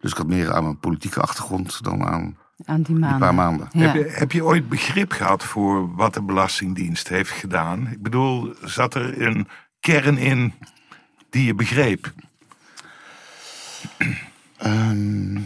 [0.00, 3.18] dus ik had meer aan mijn politieke achtergrond dan aan Aan die die maanden.
[3.20, 3.68] paar maanden.
[3.72, 3.80] Ja.
[3.80, 7.86] Heb, je, heb je ooit begrip gehad voor wat de Belastingdienst heeft gedaan?
[7.90, 9.48] Ik bedoel, zat er een
[9.80, 10.54] kern in
[11.30, 12.12] die je begreep?
[14.56, 15.36] Ehm,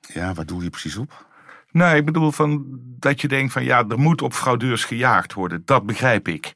[0.00, 1.26] ja, waar doe je precies op?
[1.70, 2.64] Nee, ik bedoel van
[2.98, 5.62] dat je denkt van ja, er moet op fraudeurs gejaagd worden.
[5.64, 6.54] Dat begrijp ik.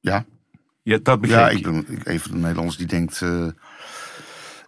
[0.00, 0.24] Ja,
[0.82, 1.62] Ja, dat ja begrijp ik ik.
[1.64, 3.22] ben een van de Nederlanders die denkt...
[3.22, 3.46] eh,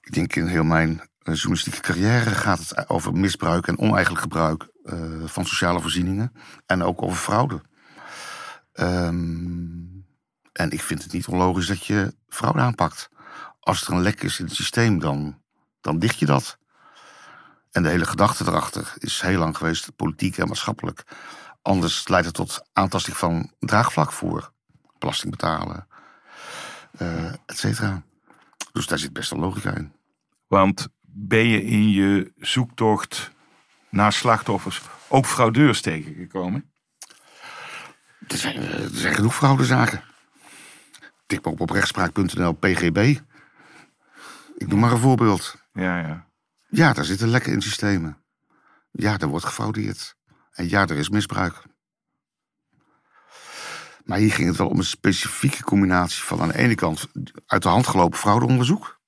[0.00, 4.68] ik denk in heel mijn eh, journalistieke carrière gaat het over misbruik en oneigenlijk gebruik
[4.84, 6.32] eh, van sociale voorzieningen.
[6.66, 7.60] En ook over fraude.
[8.72, 9.76] Ehm,
[10.52, 13.08] en ik vind het niet onlogisch dat je fraude aanpakt.
[13.68, 15.42] Als er een lek is in het systeem, dan,
[15.80, 16.58] dan dicht je dat.
[17.70, 21.04] En de hele gedachte erachter is heel lang geweest, politiek en maatschappelijk.
[21.62, 24.52] Anders leidt het tot aantasting van draagvlak voor
[24.98, 25.86] belasting betalen,
[26.98, 28.02] eh et cetera.
[28.72, 29.92] Dus daar zit best wel logica in.
[30.46, 33.30] Want ben je in je zoektocht
[33.88, 36.70] naar slachtoffers ook fraudeurs tegengekomen?
[38.28, 40.02] Er zijn, eh, er zijn genoeg fraudezaken.
[41.26, 43.18] Tik maar op op rechtspraak.nl PGB.
[44.58, 45.54] Ik noem maar een voorbeeld.
[45.72, 46.26] Ja, ja.
[46.68, 48.24] Ja, daar zitten lekken in systemen.
[48.90, 50.16] Ja, daar wordt gefraudeerd.
[50.50, 51.62] En ja, er is misbruik.
[54.04, 57.06] Maar hier ging het wel om een specifieke combinatie van aan de ene kant
[57.46, 59.00] uit de hand gelopen fraudeonderzoek.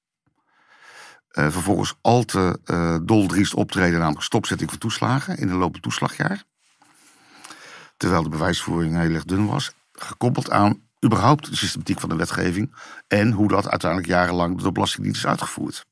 [1.28, 6.44] Eh, vervolgens al te eh doldriest optreden, namelijk stopzetting van toeslagen in een lopend toeslagjaar.
[7.96, 9.72] Terwijl de bewijsvoering heel erg dun was.
[9.92, 12.74] Gekoppeld aan überhaupt de systematiek van de wetgeving.
[13.08, 15.86] En hoe dat uiteindelijk jarenlang door de Belastingdienst is uitgevoerd.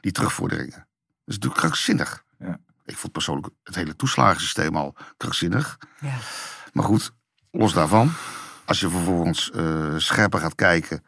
[0.00, 0.70] Die terugvorderingen.
[0.78, 0.84] Dat
[1.24, 2.24] is natuurlijk krankzinnig.
[2.38, 2.58] Ja.
[2.84, 5.78] Ik vond persoonlijk het hele toeslagensysteem al krankzinnig.
[6.00, 6.14] Ja.
[6.72, 7.12] Maar goed,
[7.50, 8.12] los daarvan.
[8.64, 11.04] Als je vervolgens eh, scherper gaat kijken.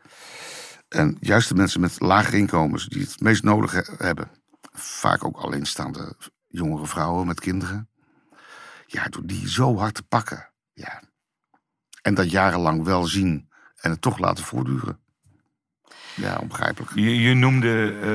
[0.88, 4.30] En juist de mensen met lagere inkomens die het meest nodig he- hebben.
[4.72, 6.16] Vaak ook alleenstaande
[6.48, 7.88] jongere vrouwen met kinderen.
[8.86, 10.48] Ja, door die zo hard te pakken.
[10.72, 11.02] Ja.
[12.08, 13.48] En dat jarenlang wel zien
[13.80, 14.98] en het toch laten voortduren.
[16.14, 16.90] Ja, onbegrijpelijk.
[16.94, 18.08] Je, je noemde eh,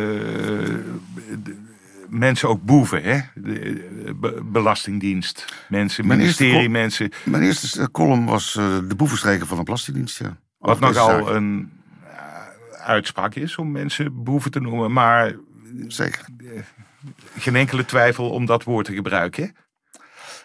[1.44, 1.62] de-
[2.10, 3.20] mensen ook boeven, hè?
[3.36, 5.66] De, be- belastingdienst.
[5.70, 7.12] Mensen, Mijn ministerie, mensen.
[7.26, 10.20] Mijn eerste column was eh, de boevenstreken van de Belastingdienst.
[10.20, 10.38] Ja.
[10.58, 11.72] Wat nogal een
[12.04, 14.92] eh, uitspraak is om mensen boeven te noemen.
[14.92, 15.36] Maar
[15.88, 16.26] Zeker.
[17.38, 19.56] geen enkele twijfel om dat woord te gebruiken.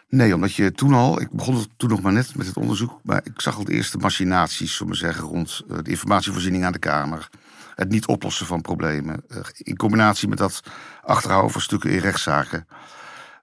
[0.08, 3.20] Nee, omdat je toen al, ik begon toen nog maar net met het onderzoek, maar
[3.24, 6.78] ik zag al de eerste machinaties, zullen we zeggen, rond eh, de informatievoorziening aan de
[6.78, 7.28] Kamer.
[7.74, 9.22] Het niet oplossen van problemen.
[9.28, 10.62] eh, In combinatie met dat
[11.02, 12.66] achterhouden van stukken in rechtszaken.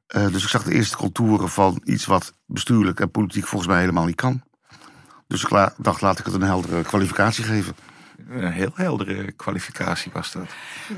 [0.08, 3.80] Eh, dus ik zag de eerste contouren van iets wat bestuurlijk en politiek volgens mij
[3.80, 4.42] helemaal niet kan.
[5.28, 7.76] Dus ik dacht, laat ik het een heldere kwalificatie geven.
[8.30, 10.46] Een heel heldere kwalificatie was dat.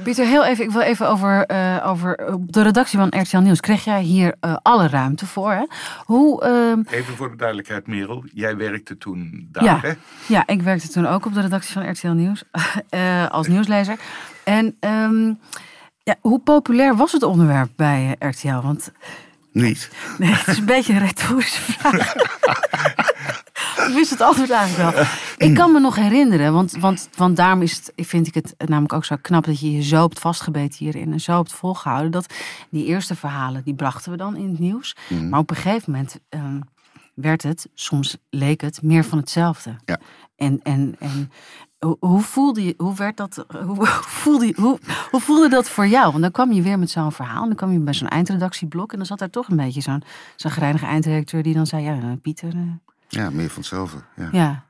[0.04, 3.60] Pieter, heel even, ik wil even over, eh, over op de redactie van RTL Nieuws.
[3.60, 5.52] Kreeg jij hier eh, alle ruimte voor?
[5.52, 5.66] Hè?
[6.06, 8.24] Hoe, ehm, Even voor de duidelijkheid, Merel.
[8.34, 9.62] Jij werkte toen Ja.
[9.62, 9.92] daar, hè?
[10.28, 12.44] ja, ik werkte toen ook op de redactie van RTL Nieuws
[12.90, 13.98] eh, als nieuwslezer.
[14.44, 15.34] En ehm,
[16.04, 18.62] ja, hoe populair was het onderwerp bij eh, RTL?
[18.62, 18.92] Want
[19.52, 19.90] Niet.
[20.18, 22.14] nee, het is een beetje een retorische vraag.
[23.88, 25.06] ik wist het antwoord eigenlijk wel.
[25.38, 28.94] Ik kan me nog herinneren, want, want, want daarom is het, vind ik het namelijk
[28.94, 32.12] ook zo knap dat je je zo hebt vastgebeten hierin en zo hebt volgehouden.
[32.12, 32.34] Dat
[32.70, 34.96] die eerste verhalen, die brachten we dan in het nieuws.
[35.10, 35.30] Mhm.
[35.30, 36.60] Maar op een gegeven moment ehm,
[37.14, 39.76] werd het, soms leek het, meer van hetzelfde.
[39.86, 40.00] Ja.
[40.36, 41.32] En, en, en
[42.00, 44.80] hoe, voelde je, hoe werd dat, hoe, voelde je, hoe,
[45.12, 46.10] hoe voelde dat voor jou?
[46.10, 48.92] Want dan kwam je weer met zo'n verhaal en dan kwam je bij zo'n eindredactieblok
[48.92, 50.04] en dan zat daar toch een beetje zo'n
[50.36, 52.62] zo'n grijnige eindredacteur die dan zei, ja, eh, Pieter, eh,
[53.08, 53.98] Ja, meer van hetzelfde.
[54.16, 54.30] Ja.
[54.32, 54.66] ja.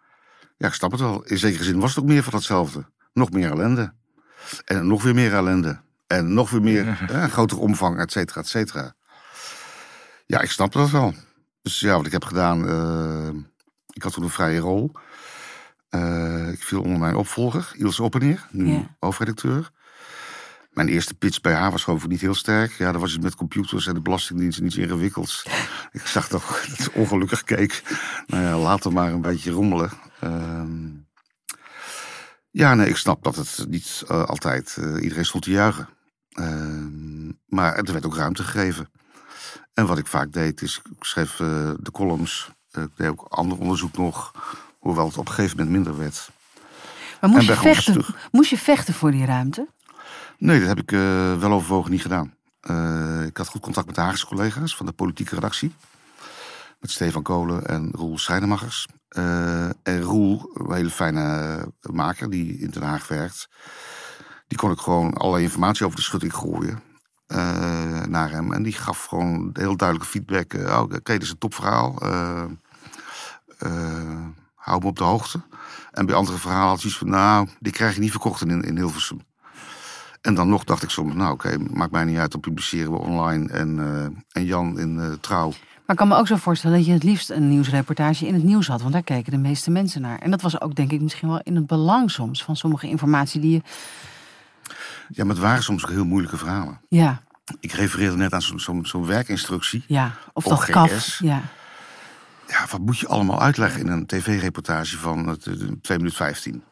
[0.57, 1.23] ja, ik snap het wel.
[1.23, 2.85] In zekere zin was het ook meer van hetzelfde.
[3.13, 3.93] Nog meer ellende.
[4.65, 5.79] En nog weer meer ellende.
[6.07, 8.93] En nog weer meer, eh, grotere omvang, et cetera, et cetera.
[10.25, 11.13] Ja, ik snap dat wel.
[11.61, 13.39] Dus ja, wat ik heb gedaan, eh,
[13.93, 14.91] ik had toen een vrije rol.
[15.89, 18.95] Eh, ik viel onder mijn opvolger, Ilse Oppeneer, nu Ja.
[18.99, 19.69] hoofdredacteur.
[20.77, 22.71] Mijn eerste pitch bij haar was geloof ik niet heel sterk.
[22.71, 25.45] Ja, dat was iets met computers en de Belastingdienst en iets ingewikkelds.
[25.91, 27.83] ik zag toch dat ze ongelukkig keek.
[28.27, 29.89] Nou ja, later maar een beetje rommelen.
[30.19, 30.87] Ehm,
[32.51, 35.89] ja, nee, ik snap dat het niet eh, altijd eh, iedereen stond te juichen.
[36.31, 38.89] Ehm, maar er werd ook ruimte gegeven.
[39.73, 42.49] En wat ik vaak deed, is ik schreef eh, de columns.
[42.71, 44.31] Ik deed ook ander onderzoek nog.
[44.79, 46.29] Hoewel het op een gegeven moment minder werd.
[47.21, 49.67] Maar moest En je, gewoon vechten, moest je vechten voor die ruimte?
[50.39, 52.33] Nee, dat heb ik eh, wel overwogen niet gedaan.
[52.59, 55.75] Eh, ik had goed contact met de Haagse collega's van de politieke redactie.
[56.79, 58.87] Met Stefan Kolen en Roel Schrijnemachers.
[59.07, 63.49] Eh, en Roel, een hele fijne maker die in Den Haag werkt.
[64.47, 66.81] Die kon ik gewoon allerlei informatie over de schutting gooien
[68.09, 68.53] naar hem.
[68.53, 70.53] En die gaf gewoon heel duidelijke feedback.
[70.53, 71.99] oh, Oké, dit is een topverhaal.
[74.55, 75.41] Hou me op de hoogte.
[75.91, 77.09] En bij andere verhalen had hij van...
[77.09, 79.26] Nou, die krijg je niet verkocht in, in Hilversum.
[80.27, 82.97] En dan nog dacht ik soms, nou oké, maakt mij niet uit, dan publiceren we
[82.97, 83.49] online.
[83.49, 84.03] En, eh,
[84.41, 85.49] en Jan in eh, Trouw.
[85.49, 88.43] Maar ik kan me ook zo voorstellen dat je het liefst een nieuwsreportage in het
[88.43, 88.81] nieuws had.
[88.81, 90.19] Want daar keken de meeste mensen naar.
[90.19, 93.41] En dat was ook denk ik misschien wel in het belang soms van sommige informatie
[93.41, 93.61] die je...
[95.09, 96.81] Ja, maar het waren soms ook heel moeilijke verhalen.
[96.89, 97.21] Ja,
[97.59, 99.83] Ik refereerde net aan zo'n zo'n werkinstructie.
[99.87, 100.11] ja.
[100.33, 100.69] Of Of dat GS.
[100.71, 101.19] kaf.
[101.19, 101.41] Ja.
[102.47, 105.33] Ja, wat moet je allemaal uitleggen in een tv-reportage van eh,
[105.81, 106.63] 2 minuten 15?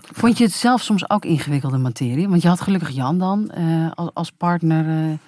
[0.00, 2.28] Vond je het zelf soms ook ingewikkelde materie?
[2.28, 4.88] Want je had gelukkig Jan dan eh, als, partner.
[4.88, 5.18] eh.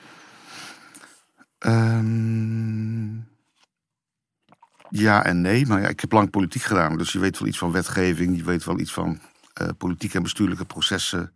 [1.59, 3.16] Ehm,
[4.90, 6.97] ja en nee, maar ja, ik heb lang politiek gedaan.
[6.99, 9.21] Dus je weet wel iets van wetgeving, je weet wel iets van
[9.53, 11.31] eh, politiek en bestuurlijke processen.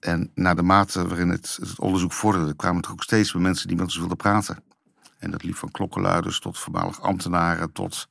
[0.00, 3.68] En naar de mate waarin het, het onderzoek vorderde, kwamen er ook steeds meer mensen
[3.68, 4.62] die met ons wilden praten.
[5.18, 8.08] En dat liep van klokkenluiders tot voormalig ambtenaren, tot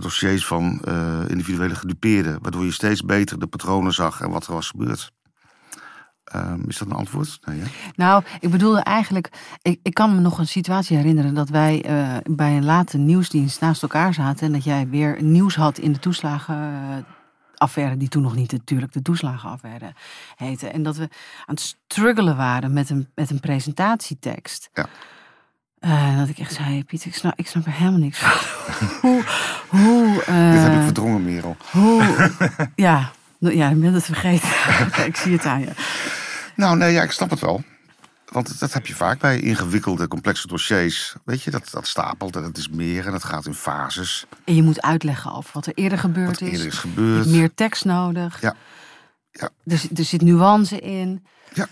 [0.00, 2.38] dossiers van eh, individuele gedupeerden.
[2.42, 5.12] Waardoor je steeds beter de patronen zag en wat er was gebeurd.
[6.24, 7.38] Ehm, is dat een antwoord?
[7.44, 7.64] Nee, ja?
[7.94, 9.28] Nou, ik bedoelde eigenlijk.
[9.62, 13.60] Ik, ik kan me nog een situatie herinneren dat wij eh, bij een late nieuwsdienst
[13.60, 14.46] naast elkaar zaten.
[14.46, 19.02] En dat jij weer nieuws had in de toeslagenaffaire, die toen nog niet natuurlijk de
[19.02, 19.92] toeslagenaffaire
[20.36, 20.68] heette.
[20.68, 21.08] En dat we
[21.46, 24.70] aan het struggelen waren met een, met een presentatietekst.
[24.72, 24.86] Ja.
[25.82, 28.30] Eh, dat ik echt zei, Pieter, ik snap, ik snap er helemaal niks van.
[29.00, 29.24] hoe,
[29.68, 31.56] hoe, eh, Dit heb ik verdrongen, Merel.
[31.70, 32.30] hoe,
[32.76, 34.48] ja, nou, ja, ik ben het vergeten.
[35.06, 35.68] ik zie het aan je.
[36.56, 37.62] Nou, nee, ja, ik snap het wel.
[38.26, 41.14] Want dat heb je vaak bij ingewikkelde, complexe dossiers.
[41.24, 44.26] Weet je, dat, dat stapelt en het is meer en het gaat in fases.
[44.44, 46.48] En je moet uitleggen over wat er eerder gebeurd Wat is.
[46.50, 47.26] eerder is gebeurd.
[47.26, 48.40] meer tekst nodig.
[48.40, 48.54] Ja.
[49.32, 49.48] Ja.
[49.66, 51.26] Er, zit- er zit nuance in.
[51.54, 51.66] Ja.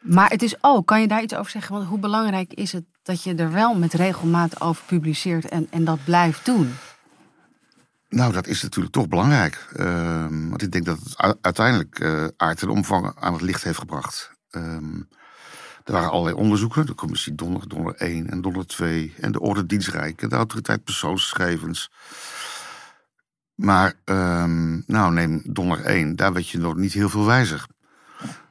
[0.00, 1.74] Maar het is ook, kan je daar iets over zeggen?
[1.74, 5.84] Want hoe belangrijk is het dat je er wel met regelmaat over publiceert en, en
[5.84, 6.74] dat blijft doen?
[8.08, 9.66] Nou, dat is natuurlijk toch belangrijk.
[9.76, 13.78] Ehm, want ik denk dat het uiteindelijk eh aard en omvang aan het licht heeft
[13.78, 14.30] gebracht.
[14.50, 14.96] Ehm,
[15.84, 16.86] er waren allerlei onderzoeken.
[16.86, 19.14] De commissie Donner, Donner 1 en Donner 2.
[19.20, 21.90] En de Orde Dienstrijk en de Autoriteit Persoonsgegevens.
[23.54, 26.16] Maar, ehm, nou, neem Donner 1.
[26.16, 27.66] Daar werd je nog niet heel veel wijzer.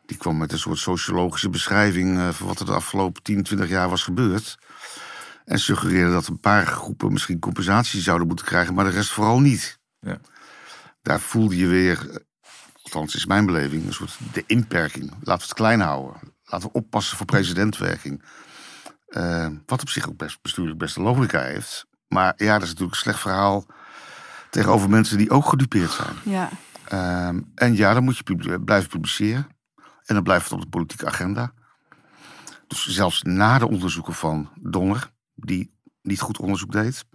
[0.09, 3.69] Die kwam met een soort sociologische beschrijving eh, van wat er de afgelopen 10, 20
[3.69, 4.57] jaar was gebeurd.
[5.45, 9.39] En suggereerde dat een paar groepen misschien compensatie zouden moeten krijgen, maar de rest vooral
[9.39, 9.79] niet.
[9.99, 10.19] Ja.
[11.01, 12.15] Daar voelde je weer, eh,
[12.83, 15.09] althans is mijn beleving, een soort de inperking.
[15.09, 16.19] Laten we het klein houden.
[16.43, 18.23] Laten we oppassen voor presidentwerking.
[19.07, 21.85] Eh, wat op zich ook best bestuurlijk best een logica heeft.
[22.07, 23.65] Maar ja, dat is natuurlijk een slecht verhaal
[24.49, 26.15] tegenover mensen die ook gedupeerd zijn.
[26.23, 26.49] Ja.
[26.87, 29.57] Ehm, en ja, dan moet je blijven publiceren.
[30.09, 31.53] En dan blijft het op de politieke agenda.
[32.67, 37.05] Dus zelfs na de onderzoeken van Donner, die niet goed onderzoek deed.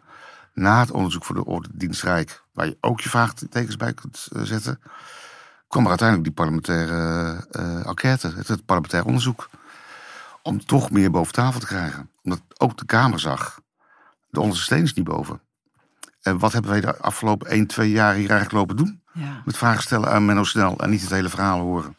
[0.52, 4.28] Na het onderzoek voor de Orde Dienst Rijk, waar je ook je vraagtekens bij kunt
[4.32, 4.80] eh, zetten.
[5.68, 9.50] kwam er uiteindelijk die parlementaire eh, enquête, het, het parlementair onderzoek.
[10.42, 12.10] Om toch meer boven tafel te krijgen.
[12.22, 13.60] Omdat ook de Kamer zag,
[14.30, 15.40] de onderste steen is niet boven.
[16.22, 19.02] En wat hebben wij de afgelopen 1, 2 jaar hier eigenlijk lopen doen?
[19.14, 19.42] ja.
[19.44, 21.96] Met vragen stellen aan Menno Snel en niet het hele verhaal horen.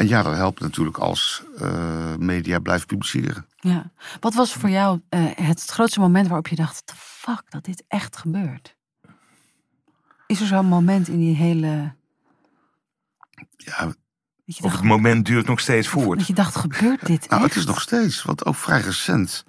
[0.00, 3.46] En ja, dat helpt natuurlijk als eh, media blijft publiceren.
[3.56, 3.90] Ja.
[4.20, 7.84] Wat was voor jou eh, het grootste moment waarop je dacht: the fuck, dat dit
[7.88, 8.76] echt gebeurt?
[10.26, 11.94] Is er zo'n moment in die hele.
[13.56, 13.96] Ja, Dat
[14.46, 16.26] Of dacht, het moment duurt nog steeds dat voort.
[16.26, 17.54] je dacht gebeurt dit nou, echt?
[17.54, 19.44] het is nog steeds, want ook vrij recent.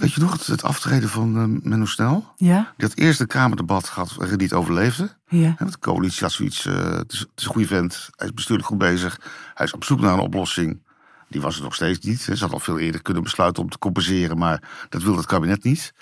[0.00, 2.32] Weet je nog het, het aftreden van eh, Menno Snel?
[2.36, 3.88] Ja, Die had eerst een Kamerdebat
[4.36, 5.16] hij het overleefde.
[5.28, 5.54] ja.
[5.58, 8.34] Want de coalitie had zoiets, eh, het, is, het is een goede vent, hij is
[8.34, 9.20] bestuurlijk goed bezig.
[9.54, 10.82] Hij is op zoek naar een oplossing.
[11.28, 12.20] Die was er nog steeds niet.
[12.20, 15.64] Ze had al veel eerder kunnen besluiten om te compenseren, maar dat wilde het kabinet
[15.64, 15.92] niet.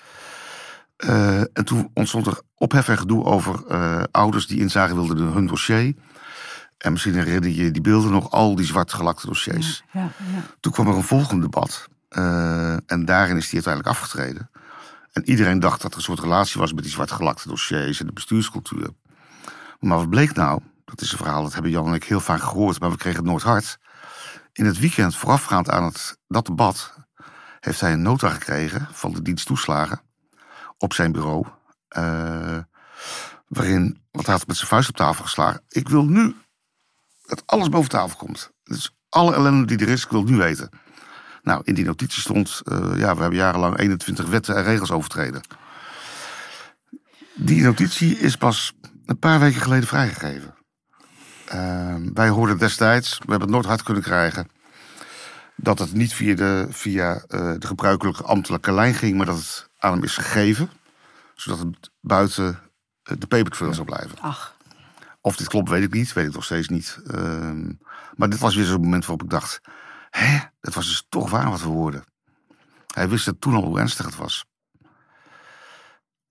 [0.97, 3.65] Eh, en toen ontstond er ophef en gedoe over
[4.11, 5.93] ouders die inzagen wilden in hun dossier.
[6.77, 9.83] En misschien herinner je die beelden nog, al die zwart gelakte dossiers.
[9.91, 10.41] ja, ja.
[10.59, 11.87] Toen kwam er een volgend debat.
[12.09, 14.49] Eh, en daarin is hij uiteindelijk afgetreden.
[15.11, 18.05] En iedereen dacht dat er een soort relatie was met die zwart gelakte dossiers en
[18.05, 18.89] de bestuurscultuur.
[19.79, 20.61] Maar wat bleek nou?
[20.85, 23.19] Dat is een verhaal dat hebben Jan en ik heel vaak gehoord, maar we kregen
[23.19, 23.77] het nooit hard.
[24.53, 26.93] In het weekend voorafgaand aan het, dat debat
[27.59, 30.01] heeft hij een nota gekregen van de dienst toeslagen
[30.77, 31.45] op zijn bureau.
[31.87, 32.57] eh,
[33.47, 35.61] waarin, wat hij had met zijn vuist op tafel geslagen.
[35.69, 36.35] Ik wil nu
[37.25, 38.51] dat alles boven tafel komt.
[38.63, 40.69] Dus alle ellende die er is, ik wil het nu weten.
[41.49, 45.41] Nou, in die notitie stond, eh, ja, we hebben jarenlang 21 wetten en regels overtreden.
[47.35, 48.73] Die notitie is pas
[49.05, 50.55] een paar weken geleden vrijgegeven.
[51.45, 54.47] Ehm, wij hoorden destijds, we hebben het nooit hard kunnen krijgen,
[55.55, 59.69] dat het niet via de, via, eh, de gebruikelijke ambtelijke lijn ging, maar dat het
[59.77, 60.69] aan hem is gegeven,
[61.35, 62.59] zodat het buiten
[63.03, 64.19] eh, de papertrail zou blijven.
[64.19, 64.57] Ach,
[65.21, 66.13] Of dit klopt, weet ik niet.
[66.13, 66.99] Weet ik nog steeds niet.
[67.07, 67.71] Ehm,
[68.15, 69.61] maar dit was weer zo'n moment waarop ik dacht...
[70.09, 72.03] Hé, dat was dus toch waar wat we hoorden.
[72.93, 74.45] Hij wist het toen al hoe ernstig het was.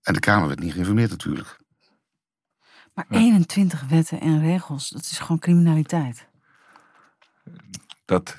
[0.01, 1.57] En de Kamer werd niet geïnformeerd natuurlijk.
[2.93, 6.27] maar 21 wetten en regels, dat is gewoon criminaliteit.
[8.05, 8.37] Dat,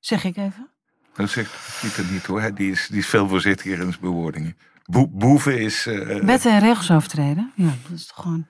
[0.00, 0.68] Zeg ik even?
[1.14, 2.54] dat zegt Pieter niet hoor.
[2.54, 4.56] Die is, die is veel voorzichtiger in zijn bewoordingen.
[4.84, 5.86] Boe- boeven is...
[5.86, 7.52] eh, Wetten en regels overtreden?
[7.54, 8.46] Ja, dat is toch gewoon.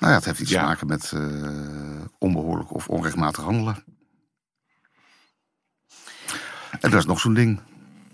[0.00, 0.60] Nou ja, het heeft iets Ja.
[0.60, 3.84] te maken met eh, onbehoorlijk of onrechtmatig handelen.
[6.80, 7.60] En dat is nog zo'n ding.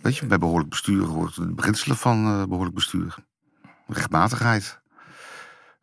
[0.01, 3.15] Weet je, bij behoorlijk bestuur hoort de beginselen van eh, behoorlijk bestuur.
[3.87, 4.81] Rechtmatigheid.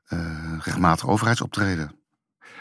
[0.08, 1.92] Eh, rechtmatig overheidsoptreden.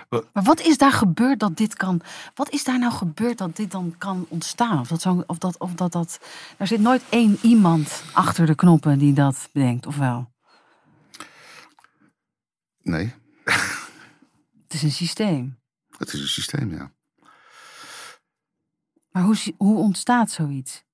[0.08, 2.00] Maar wat is daar gebeurd dat dit kan.
[2.34, 4.78] Wat is daar nou gebeurd dat dit dan kan ontstaan?
[4.78, 6.20] Of dat, zo, of dat, of dat, dat.
[6.56, 10.32] Er zit nooit één iemand achter de knoppen die dat bedenkt, of wel?
[12.82, 13.14] Nee,
[14.62, 15.58] Het is een systeem.
[15.98, 16.92] het is een systeem, ja.
[19.16, 20.84] Maar hoe, hoe ontstaat zoiets?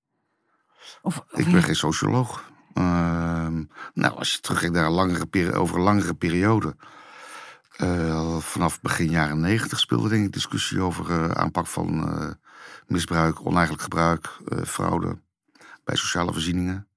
[1.03, 2.51] Of, Ik ben geen socioloog.
[2.75, 6.77] Ehm, nou, als je terugkijkt naar een langere over een langere periode.
[7.77, 12.31] eh, vanaf begin jaren negentig speelde denk ik discussie over eh, aanpak van eh,
[12.87, 15.21] misbruik, oneigenlijk gebruik, fraude
[15.85, 16.89] bij sociale voorzieningen.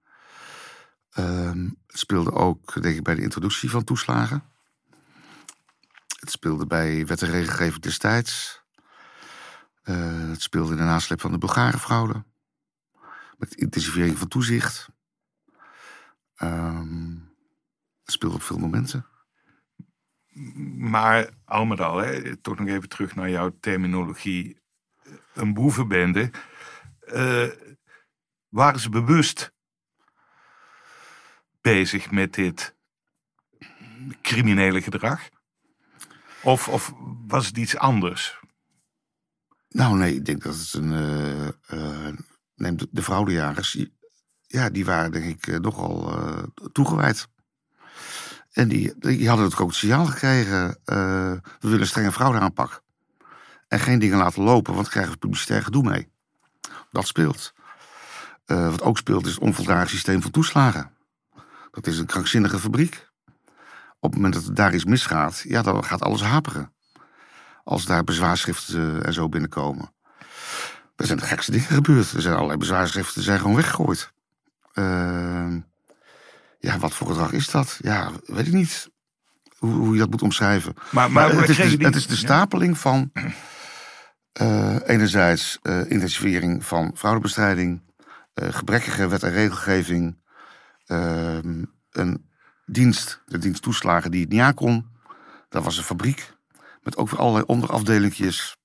[1.12, 4.44] Ehm, het speelde ook, denk ik, bij de introductie van toeslagen.
[6.20, 8.64] Het speelde bij wet en regelgeving destijds.
[9.86, 12.24] Eh, het speelde in de nasleep van de Bulgarenfraude
[13.38, 14.90] met intensivering van toezicht.
[16.36, 17.18] Ehm
[18.06, 19.06] het speelt op veel momenten.
[20.78, 22.04] Maar al met al,
[22.42, 24.60] toch nog even terug naar jouw terminologie.
[25.34, 26.32] Een boevenbende.
[27.00, 27.50] eh,
[28.48, 29.54] waren ze bewust
[31.62, 32.76] bezig met dit
[34.22, 35.30] criminele gedrag?
[36.42, 36.94] Of, of
[37.28, 38.40] was het iets anders?
[39.76, 40.94] Nou nee, ik denk dat het een...
[40.94, 42.14] eh, eh,
[42.56, 43.86] neem de, de fraudejagers.
[44.48, 47.28] Ja, die waren denk ik nogal eh, toegewijd.
[48.52, 50.78] En die, die hadden het ook het signaal gekregen.
[50.84, 52.84] we willen strenge fraudeaanpak.
[53.68, 56.10] En geen dingen laten lopen, want krijgen we publicitair gedoe mee.
[56.92, 57.54] Dat speelt.
[58.46, 60.92] Wat ook speelt is het onvoldragen systeem van toeslagen.
[61.72, 63.10] Dat is een krankzinnige fabriek.
[64.00, 66.75] Op het moment dat er daar iets misgaat, ja, dan gaat alles haperen.
[67.66, 69.94] Als daar bezwaarschriften eh, en zo binnenkomen.
[70.96, 72.12] Er zijn de gekste dingen gebeurd.
[72.12, 74.12] Er zijn allerlei bezwaarschriften zijn gewoon weggegooid.
[74.74, 75.60] Ehm,
[76.60, 77.78] ja, wat voor gedrag is dat?
[77.82, 78.90] Ja, weet ik niet
[79.58, 80.74] hoe, hoe je dat moet omschrijven.
[80.76, 83.12] Maar, Maar, maar, het, is de, die- het is de stapeling van
[84.32, 87.84] eh, enerzijds eh, intensivering van fraudebestrijding,
[88.34, 90.18] gebrekkige wet en regelgeving,
[90.86, 92.30] ehm, een
[92.66, 94.88] dienst, de dienst toeslagen die het niet aankon.
[95.50, 96.34] Dat was een fabriek
[96.86, 98.58] met ook allerlei onderafdelingjes.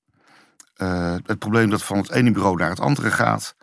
[0.75, 3.55] Eh, het probleem dat van het ene bureau naar het andere gaat,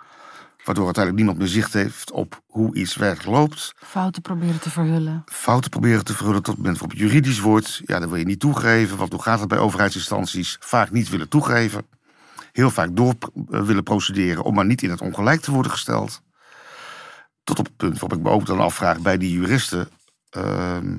[0.65, 5.23] waardoor uiteindelijk niemand meer zicht heeft op hoe iets werkelijk loopt Fouten proberen te verhullen.
[5.27, 7.81] fouten proberen te verhullen tot het moment waarop het juridisch wordt.
[7.85, 10.57] Ja, dan wil je niet toegeven, want hoe gaat het bij overheidsinstanties?
[10.61, 11.87] Vaak niet willen toegeven.
[12.53, 13.15] Heel vaak door
[13.51, 16.23] eh, willen procederen om maar niet in het ongelijk te worden gesteld.
[17.45, 19.89] Tot op het punt waarop ik me ook dan afvraag bij die juristen.
[20.31, 20.97] ehm,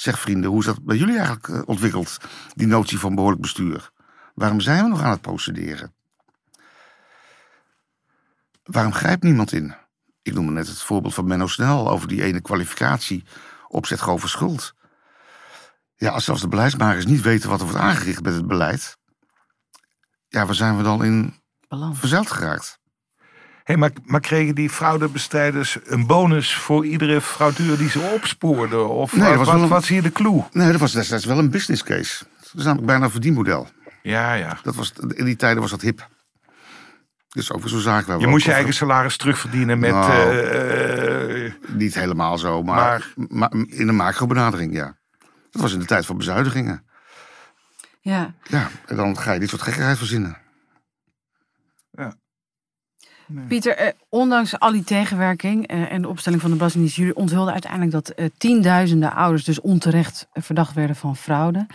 [0.00, 2.16] zeg vrienden, hoe is dat bij jullie eigenlijk eh, ontwikkeld?
[2.54, 3.90] Die notie van behoorlijk bestuur.
[4.34, 5.94] Waarom zijn we nog aan het procederen?
[8.62, 9.74] Waarom grijpt niemand in?
[10.22, 13.24] Ik noemde net het voorbeeld van Menno Snel over die ene kwalificatie
[13.68, 14.74] opzet over schuld.
[15.96, 18.96] Ja, als zelfs de beleidsmakers niet weten wat er wordt aangericht met het beleid.
[20.28, 21.98] Ja, waar zijn we dan in Balans.
[21.98, 22.79] verzeild geraakt?
[23.70, 28.88] Hey, maar, maar kregen die fraudebestrijders een bonus voor iedere fraudeur die ze opspoorden?
[28.88, 30.44] Of Nee, was wat wel een- was hier de clue?
[30.52, 32.24] Nee, dat was destijds wel een business case.
[32.40, 33.68] Dat is namelijk bijna een verdienmodel.
[34.02, 34.58] Ja, ja.
[34.62, 36.08] Dat was, in die tijden was dat hip.
[37.28, 39.90] Dus ook weer zo'n zaak waar Je moest je over- eigen salaris terugverdienen met...
[39.90, 40.12] Nou.
[40.12, 44.96] eh, eh, Niet helemaal zo, maar, maar in een macro-benadering, ja.
[45.50, 46.84] Dat was in de tijd van bezuinigingen.
[48.00, 48.34] Ja.
[48.42, 50.36] Ja, en dan ga je dit soort gekkigheid verzinnen.
[53.48, 57.52] Pieter, eh, ondanks al die tegenwerking eh, en de opstelling van de Belastingdienst, jullie onthulden
[57.52, 61.66] uiteindelijk dat eh, tienduizenden ouders dus onterecht eh, verdacht werden van fraude.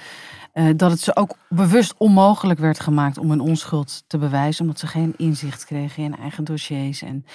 [0.54, 4.80] Eh, dat het ze ook bewust onmogelijk werd gemaakt om hun onschuld te bewijzen, omdat
[4.80, 7.02] ze geen inzicht kregen in eigen dossiers.
[7.02, 7.26] En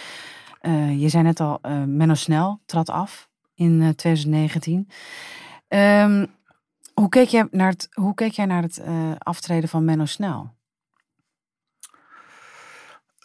[0.98, 4.88] je zei net al, Menno Snel trad af in eh, 2019.
[5.68, 6.26] Ehm,
[6.94, 8.82] hoe, keek jij naar het, hoe keek jij naar het
[9.18, 10.50] aftreden van Menno Snel?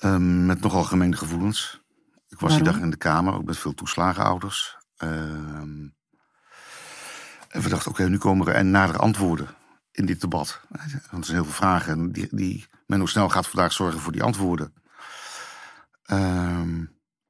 [0.06, 1.82] Ehm, met nogal gemengde gevoelens.
[2.28, 4.78] Ik was die dag in de Kamer, ook met veel toeslagenouders.
[4.98, 5.88] Ehm,
[7.48, 9.48] en we dachten, oké, nu komen er en nadere antwoorden
[9.92, 10.62] in dit debat.
[10.70, 14.12] Want er zijn heel veel vragen en die, die Menno Snel gaat vandaag zorgen voor
[14.12, 14.74] die antwoorden.
[16.04, 16.80] Ehm,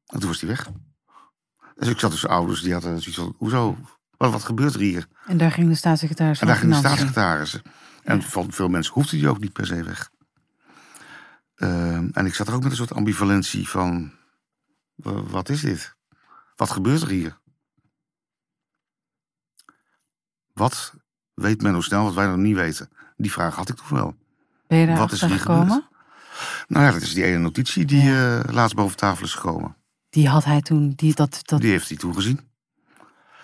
[0.05, 0.69] en toen was die weg.
[1.75, 3.77] Dus ik zat tussen ouders die hadden zoiets van, hoezo?
[4.17, 5.07] Wat, wat gebeurt er hier?
[5.25, 7.61] En daar ging de staatssecretaris En van daar ging de staatssecretaris.
[8.03, 10.13] En van veel mensen hoefde die ook niet per se weg.
[11.55, 14.11] Ehm, en ik zat er ook met een soort ambivalentie van...
[14.95, 15.95] wa- Wat is dit?
[16.55, 17.37] Wat gebeurt er hier?
[20.53, 20.93] Wat
[21.33, 22.89] weet Menno Snel wat wij nog niet weten?
[23.17, 24.15] Die vraag had ik toen wel.
[24.67, 25.63] Ben je Wat daar is er gekomen?
[25.67, 25.83] gebeurd?
[26.67, 29.75] Nou ja, dat is die ene notitie die eh, laatst boven tafel is gekomen.
[30.09, 32.49] Die had hij toen, die, dat, dat, Die heeft hij toen gezien.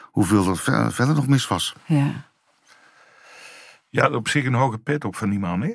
[0.01, 1.75] Hoeveel er ver- verder nog mis was.
[1.85, 2.29] ja.
[3.91, 5.73] Had op zich een hoge pet op van die man, hè?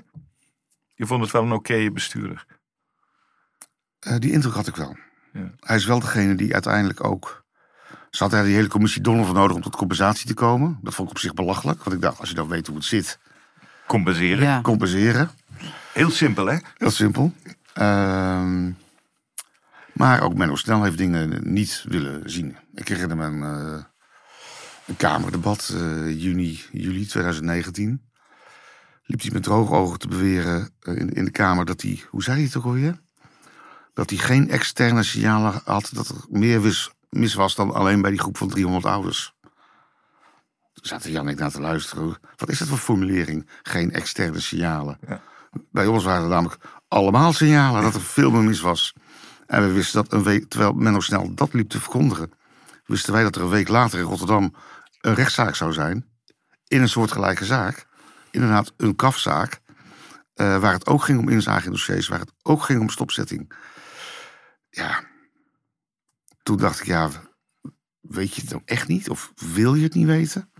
[0.96, 2.46] Je vond het wel een oké bestuurder.
[3.98, 4.96] Eh, die indruk had ik wel.
[5.32, 5.50] Ja.
[5.60, 7.44] Hij is wel degene die uiteindelijk ook.
[8.10, 10.78] Ze had die hele commissie Donner voor nodig om tot compensatie te komen.
[10.82, 11.82] Dat vond ik op zich belachelijk.
[11.82, 13.18] Want ik dacht, als je dan weet hoe het zit,
[13.86, 14.42] Compenseren.
[14.44, 14.52] ja.
[14.52, 15.30] Heel compenseren.
[15.94, 16.56] simpel, hè?
[16.76, 17.32] Heel simpel.
[17.72, 18.70] Ehm,
[19.92, 22.56] maar ook Menno Snel heeft dingen niet willen zien.
[22.74, 23.84] Ik herinner me een, eh,
[24.86, 28.05] een kamerdebat, eh, juni, juli 2019.
[29.06, 32.22] Liep hij met droge ogen te beweren eh, in, in de Kamer dat hij, hoe
[32.22, 33.00] zei hij het ook alweer?
[33.94, 38.10] Dat hij geen externe signalen had dat er meer mis, mis was dan alleen bij
[38.10, 39.34] die groep van 300 ouders.
[40.72, 42.18] Toen zaten Jan en ik naar te luisteren.
[42.36, 43.48] Wat is dat voor formulering?
[43.62, 44.98] Geen externe signalen.
[45.08, 45.20] Ja.
[45.70, 48.94] Bij ons waren er namelijk allemaal signalen dat er veel meer mis was.
[49.46, 52.30] En we wisten dat een week, terwijl Menno snel dat liep te verkondigen,
[52.84, 54.54] wisten wij dat er een week later in Rotterdam
[55.00, 56.06] een rechtszaak zou zijn.
[56.66, 57.86] In een soortgelijke zaak.
[58.36, 59.60] Inderdaad, een kafzaak.
[60.34, 63.52] eh, waar het ook ging om inzage in dossiers, waar het ook ging om stopzetting.
[64.70, 65.04] Ja,
[66.42, 67.10] toen dacht ik, ja,
[68.00, 69.10] weet je het nou echt niet?
[69.10, 70.50] Of wil je het niet weten?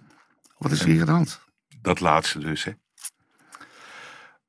[0.58, 1.40] Wat is er hier aan de hand?
[1.80, 2.72] Dat laatste dus, hè?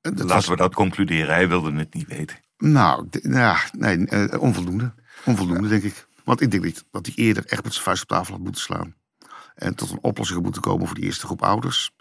[0.01, 1.33] Dat Laten was- we dat concluderen.
[1.33, 2.39] Hij wilde het niet weten.
[2.57, 4.93] Nou, nou ja, nee, eh, onvoldoende.
[5.25, 6.07] Onvoldoende, denk ik.
[6.23, 8.61] Want ik denk niet dat hij eerder echt met zijn vuist op tafel had moeten
[8.61, 8.95] slaan.
[9.55, 11.91] En tot een oplossing had moeten komen voor die eerste groep ouders.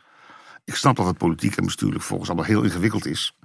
[0.66, 3.36] Ik snap dat het politiek en bestuurlijk volgens allemaal heel ingewikkeld is.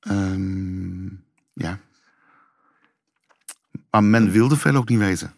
[0.00, 1.06] Ehm,
[1.52, 1.78] ja.
[3.90, 5.34] Maar men wilde veel ook niet weten.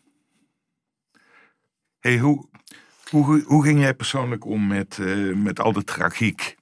[1.99, 2.49] Hey, hoe,
[3.11, 6.57] hoe, hoe ging jij persoonlijk om met, eh, met al de tragiek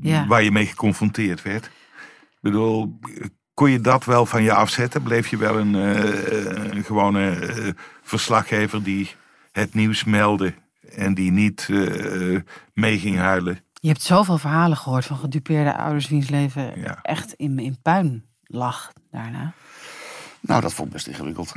[0.00, 0.26] Ja.
[0.26, 1.64] waar je mee geconfronteerd werd?
[1.66, 2.98] Ik bedoel,
[3.54, 5.02] kon je dat wel van je afzetten?
[5.02, 7.68] Bleef je wel een, eh, een gewone eh,
[8.02, 9.10] verslaggever die
[9.52, 10.54] het nieuws meldde
[10.94, 12.40] en die niet eh,
[12.72, 13.64] mee ging huilen?
[13.72, 16.98] Je hebt zoveel verhalen gehoord van gedupeerde ouders wiens leven Ja.
[17.02, 19.52] echt in, in puin lag daarna.
[20.40, 21.52] Nou, dat vond ik best ingewikkeld.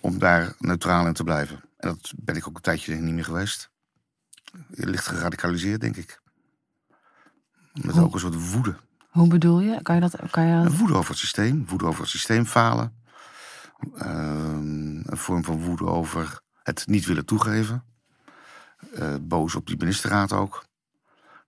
[0.00, 1.60] Om daar neutraal in te blijven.
[1.76, 3.70] En dat ben ik ook een tijdje niet meer geweest.
[4.68, 6.20] Licht geradicaliseerd, denk ik.
[7.72, 8.04] Met Hoe?
[8.04, 8.76] ook een soort woede.
[9.10, 9.82] Hoe bedoel je?
[9.82, 10.16] Kan je dat?
[10.30, 12.94] Kan je dat- Woede over het systeem, woede over het systeem falen.
[13.96, 17.84] Ehm, een vorm van woede over het niet willen toegeven.
[18.94, 20.64] Eh, boos op die ministerraad ook.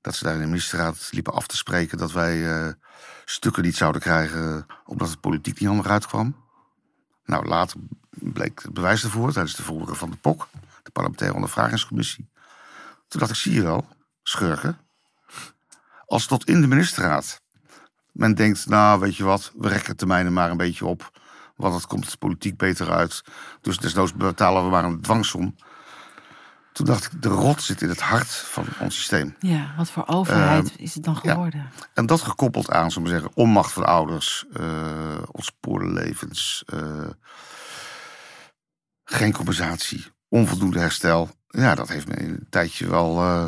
[0.00, 2.72] Dat ze daar in de ministerraad liepen af te spreken dat wij eh,
[3.24, 6.36] stukken niet zouden krijgen omdat het politiek niet handig uitkwam.
[7.24, 7.80] Nou, later
[8.10, 10.48] bleek het bewijs ervoor tijdens de volgende van de POK,
[10.82, 12.30] de parlementaire ondervragingscommissie.
[13.08, 13.86] Toen dacht ik, zie je wel,
[14.22, 14.78] schurken.
[16.06, 17.40] Als tot in de ministerraad
[18.12, 21.10] men denkt, nou weet je wat, we rekken termijnen maar een beetje op.
[21.56, 23.22] Want het komt politiek beter uit.
[23.60, 25.56] Dus desnoods betalen we maar een dwangsom.
[26.72, 29.34] Toen dacht ik, de rot zit in het hart van ons systeem.
[29.38, 31.32] Ja, wat voor overheid Ehm, is het dan ja.
[31.32, 31.70] geworden?
[31.94, 37.08] En dat gekoppeld aan, zullen we zeggen, onmacht van ouders, eh ontspoorde levens, eh,
[39.04, 41.30] geen compensatie, onvoldoende herstel.
[41.48, 43.46] Ja, dat heeft me in een tijdje wel eh,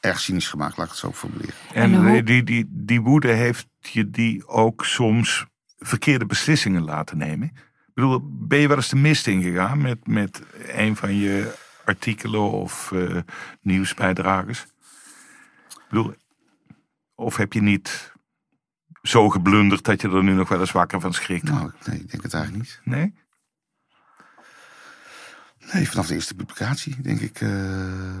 [0.00, 1.54] erg cynisch gemaakt, laat ik het zo formuleren.
[1.72, 5.46] En, En eh, die, die, die woede heeft je die ook soms
[5.78, 7.46] verkeerde beslissingen laten nemen?
[7.56, 11.52] Ik bedoel, ben je wel eens de mist ingegaan met, met een van je
[11.90, 13.16] artikelen of eh,
[13.60, 14.60] nieuwsbijdragers?
[15.68, 16.14] Ik bedoel,
[17.14, 18.12] of heb je niet
[19.02, 21.44] zo geblunderd dat je er nu nog wel eens wakker van schrikt?
[21.50, 22.80] Nou, nee, ik denk het eigenlijk niet.
[22.84, 23.14] Nee?
[25.72, 27.40] Nee, vanaf de eerste publicatie denk ik.
[27.40, 28.16] eh,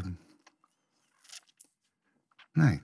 [2.52, 2.82] Nee.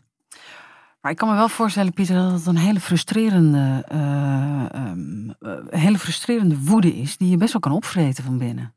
[1.01, 5.81] Maar ik kan me wel voorstellen, Pieter, dat het een hele frustrerende, eh, ehm, eh,
[5.81, 8.75] hele frustrerende woede is, die je best wel kan opvreten van binnen.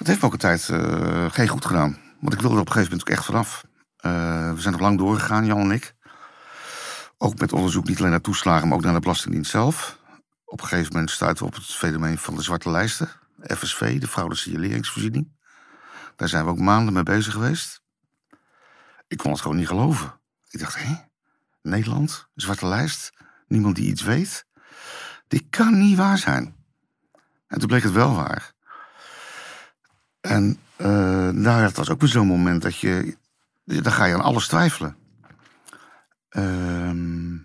[0.00, 1.98] Dat heeft me ook een tijd eh, geen goed gedaan.
[2.20, 3.64] Want ik wilde er op een gegeven moment ook echt vanaf.
[3.96, 5.94] Eh, we zijn nog lang doorgegaan, Jan en ik.
[7.18, 9.98] Ook met onderzoek niet alleen naar toeslagen, maar ook naar de Belastingdienst zelf.
[10.44, 13.08] Op een gegeven moment stuiten we op het fenomeen van de zwarte lijsten.
[13.42, 15.32] FSV, de fraude signaleringsvoorziening.
[16.16, 17.82] Daar zijn we ook maanden mee bezig geweest.
[19.08, 20.20] Ik kon het gewoon niet geloven.
[20.48, 20.94] Ik dacht, hé,
[21.62, 23.12] Nederland, zwarte lijst,
[23.46, 24.46] niemand die iets weet.
[25.28, 26.56] Dit kan niet waar zijn.
[27.46, 28.58] En toen bleek het wel waar.
[30.20, 30.58] En
[31.32, 33.16] nou ja, het was ook weer zo'n moment dat je...
[33.64, 34.96] Dan ga je aan alles twijfelen.
[36.28, 37.36] Ehm,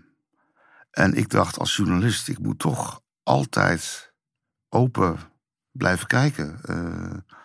[0.92, 4.14] en ik dacht als journalist, ik moet toch altijd
[4.70, 5.18] open
[5.72, 6.60] blijven kijken.
[6.64, 7.36] Eh,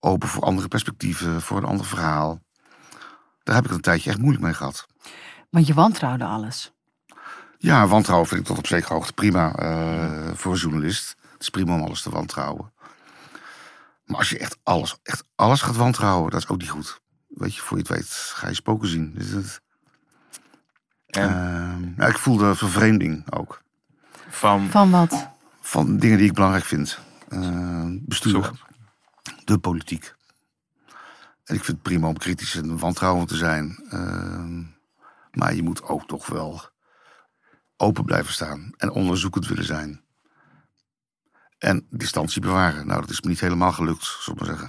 [0.00, 2.40] open voor andere perspectieven, voor een ander verhaal.
[3.42, 4.86] Daar heb ik een tijdje echt moeilijk mee gehad.
[5.50, 6.72] Want je wantrouwde alles.
[7.58, 11.16] Ja, wantrouwen vind ik tot op zekere hoogte prima eh, voor een journalist.
[11.32, 12.72] Het is prima om alles te wantrouwen.
[14.10, 17.00] Maar als je echt alles, echt alles gaat wantrouwen, dat is ook niet goed.
[17.28, 19.14] Weet je, voor je het weet ga je spoken zien.
[19.14, 19.60] Dus
[21.06, 23.62] En Ehm, ja, ik voelde vervreemding ook.
[24.28, 25.28] van, Van wat?
[25.60, 26.98] Van dingen die ik belangrijk vind.
[27.28, 28.50] Eh, bestuur,
[29.44, 30.14] de politiek.
[31.44, 33.86] En ik vind het prima om kritisch en wantrouwend te zijn.
[33.90, 34.62] Ehm,
[35.32, 36.60] maar je moet ook toch wel
[37.76, 38.72] open blijven staan.
[38.76, 40.04] En onderzoekend willen zijn.
[41.60, 42.86] En distantie bewaren.
[42.86, 44.68] Nou, dat is me niet helemaal gelukt, zal ik maar zeggen.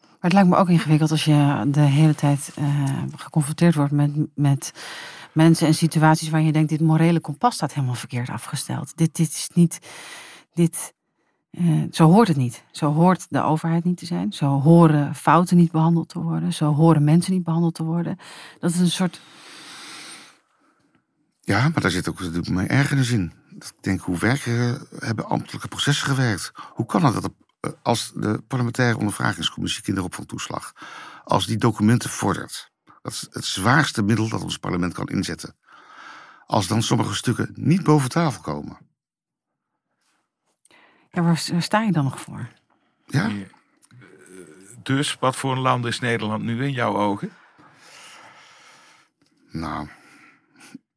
[0.00, 4.10] Maar het lijkt me ook ingewikkeld als je de hele tijd eh, geconfronteerd wordt met,
[4.34, 4.72] met
[5.32, 8.96] mensen en situaties waar je denkt, dit morele kompas staat helemaal verkeerd afgesteld.
[8.96, 9.78] Dit, dit is niet,
[10.52, 10.94] dit,
[11.50, 12.64] eh, zo hoort het niet.
[12.70, 14.32] Zo hoort de overheid niet te zijn.
[14.32, 16.52] Zo horen fouten niet behandeld te worden.
[16.52, 18.18] Zo horen mensen niet behandeld te worden.
[18.58, 19.20] Dat is een soort,
[21.40, 23.32] Ja, maar daar zit ook natuurlijk mijn ergernis in.
[23.64, 26.52] Ik denk, hoe werken, hebben ambtelijke processen gewerkt?
[26.54, 30.72] Hoe kan het dat eh, als de parlementaire ondervragingscommissie kinderopvangtoeslag,
[31.24, 32.70] als die documenten vordert,
[33.02, 35.56] dat is het zwaarste middel dat ons parlement kan inzetten,
[36.46, 38.78] als dan sommige stukken niet boven tafel komen?
[41.10, 42.48] ja, waar, sta je dan nog voor?
[43.06, 43.30] Ja,
[44.82, 47.32] dus wat voor een land is Nederland nu in jouw ogen?
[49.50, 49.88] nou,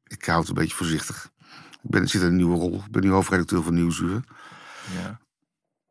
[0.04, 1.30] ik hou het een beetje voorzichtig.
[1.88, 2.74] Ik ben, zit in een nieuwe rol.
[2.86, 4.24] Ik ben nu hoofdredacteur van Nieuwsuur.
[5.04, 5.20] Ja.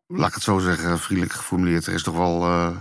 [0.06, 1.86] laat ik het zo zeggen, vriendelijk geformuleerd.
[1.86, 2.76] Er is toch wel eh,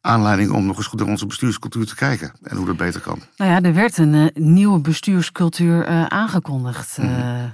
[0.00, 2.32] aanleiding om nog eens goed naar onze bestuurscultuur te kijken.
[2.42, 3.22] En hoe dat beter kan.
[3.36, 6.98] Nou ja, er werd een eh, nieuwe bestuurscultuur eh, aangekondigd.
[6.98, 7.44] eh,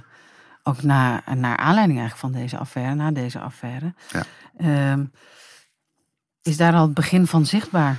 [0.63, 3.93] Ook naar, naar aanleiding eigenlijk van deze affaire, na deze affaire.
[4.11, 4.23] Ja.
[4.57, 5.05] Ehm,
[6.41, 7.97] is daar al het begin van zichtbaar?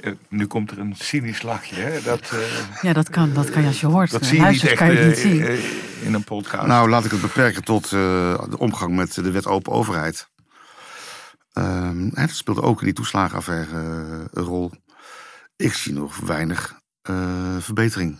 [0.00, 1.74] Eh, nu komt er een cynisch lachje.
[1.74, 2.02] Hè?
[2.02, 4.10] Dat, eh, Ja, dat kan, dat kan je als je hoort.
[4.10, 5.40] dat De zie je niet echt kan je eh, niet zien.
[5.42, 6.66] eh, in een podcast.
[6.66, 7.90] Nou, laat ik het beperken tot eh,
[8.50, 10.28] de omgang met de wet open overheid.
[11.52, 14.72] Ehm, dat speelde ook in die toeslagenaffaire eh, een rol.
[15.56, 18.18] Ik zie nog weinig eh, verbetering.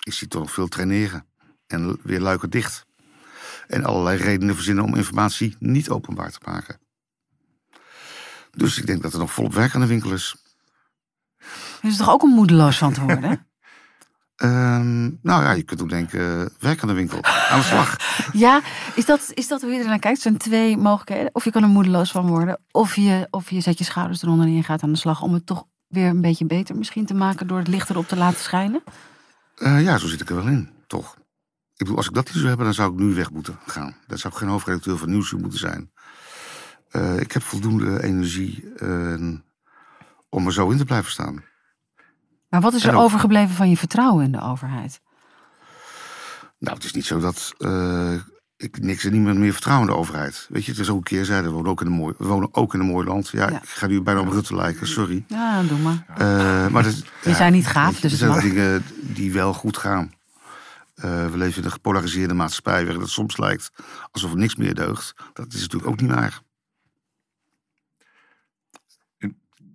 [0.00, 1.26] Ik zie toch nog veel traineren.
[1.66, 2.84] En weer luiken dicht.
[3.66, 6.78] En allerlei redenen verzinnen om informatie niet openbaar te maken.
[8.50, 10.36] Dus ik denk dat er nog volop werk aan de winkel is.
[11.86, 13.38] Is toch ook om moedeloos van te worden?
[14.36, 17.22] Ehm, nou ja, je kunt ook denken, eh, werk aan de winkel.
[17.22, 17.96] Aan de slag.
[18.32, 18.60] ja,
[18.94, 20.16] is dat, is dat hoe je er naar kijkt?
[20.16, 21.34] Er zijn twee mogelijkheden.
[21.34, 22.58] Of je kan er moedeloos van worden.
[22.70, 25.32] Of je, of je zet je schouders eronder en je gaat aan de slag om
[25.32, 28.40] het toch weer een beetje beter misschien te maken door het licht erop te laten
[28.40, 28.82] schijnen.
[29.56, 31.14] Eh, ja, zo zit ik er wel in, toch?
[31.76, 33.96] Ik bedoel, als ik dat niet zou hebben, dan zou ik nu weg moeten gaan.
[34.06, 35.90] Dan zou ik geen hoofdredacteur van Nieuwsuur moeten zijn.
[36.90, 39.32] Eh, ik heb voldoende energie eh,
[40.28, 41.42] om er zo in te blijven staan.
[42.48, 45.00] Maar wat is er overgebleven van je vertrouwen in de overheid?
[46.58, 48.12] Nou, het is niet zo dat eh,
[48.56, 50.46] ik niks en niemand meer vertrouw in de overheid.
[50.50, 51.48] Weet je, het is ook een keerzijde.
[51.48, 53.28] We wonen ook in een mooi, we wonen ook in een mooi land.
[53.28, 53.62] Ja, Ja.
[53.62, 55.24] ik ga nu bijna op Rutte lijken, sorry.
[55.28, 56.04] Ja, doe maar.
[56.16, 59.76] Eh, maar dat, Die zijn niet gaaf, dus er het zijn dingen die wel goed
[59.76, 60.14] gaan.
[60.94, 63.70] Eh, we leven in een gepolariseerde maatschappij waarin het soms lijkt
[64.10, 65.14] alsof er niks meer deugt.
[65.32, 66.40] Dat is natuurlijk ook niet waar.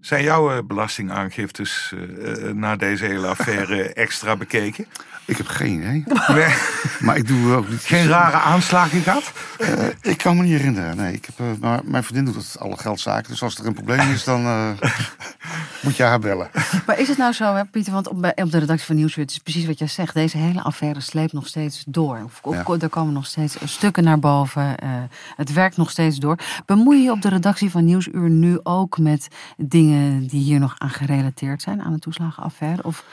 [0.02, 4.86] Zijn jouw eh, belastingaangiftes eh, eh, na deze hele affaire extra bekeken?
[5.32, 6.04] Ik heb geen idee.
[6.36, 6.54] Nee,
[7.00, 7.82] Maar ik doe ook niet.
[7.82, 9.32] geen rare aanslagen gehad?
[9.60, 9.72] Eh,
[10.02, 10.98] ik kan me niet herinneren.
[10.98, 13.30] Nee, ik heb, eh, maar mijn vriendin doet het alle geldzaken.
[13.32, 14.70] Dus als er een probleem is, dan eh,
[15.84, 16.50] moet je haar bellen.
[16.86, 19.32] Maar is het nou zo, hè, Pieter, want op, op de redactie van Nieuwsuur, het
[19.32, 22.22] is precies wat jij zegt, deze hele affaire sleept nog steeds door.
[22.26, 22.78] Of, of- Ja.
[22.80, 24.90] Er komen nog steeds stukken naar boven, eh,
[25.36, 26.38] het werkt nog steeds door.
[26.66, 29.28] Bemoei je je op de redactie van Nieuwsuur nu ook met
[29.58, 32.84] dingen die hier nog aan gerelateerd zijn, aan de toeslagenaffaire?
[32.84, 33.04] Of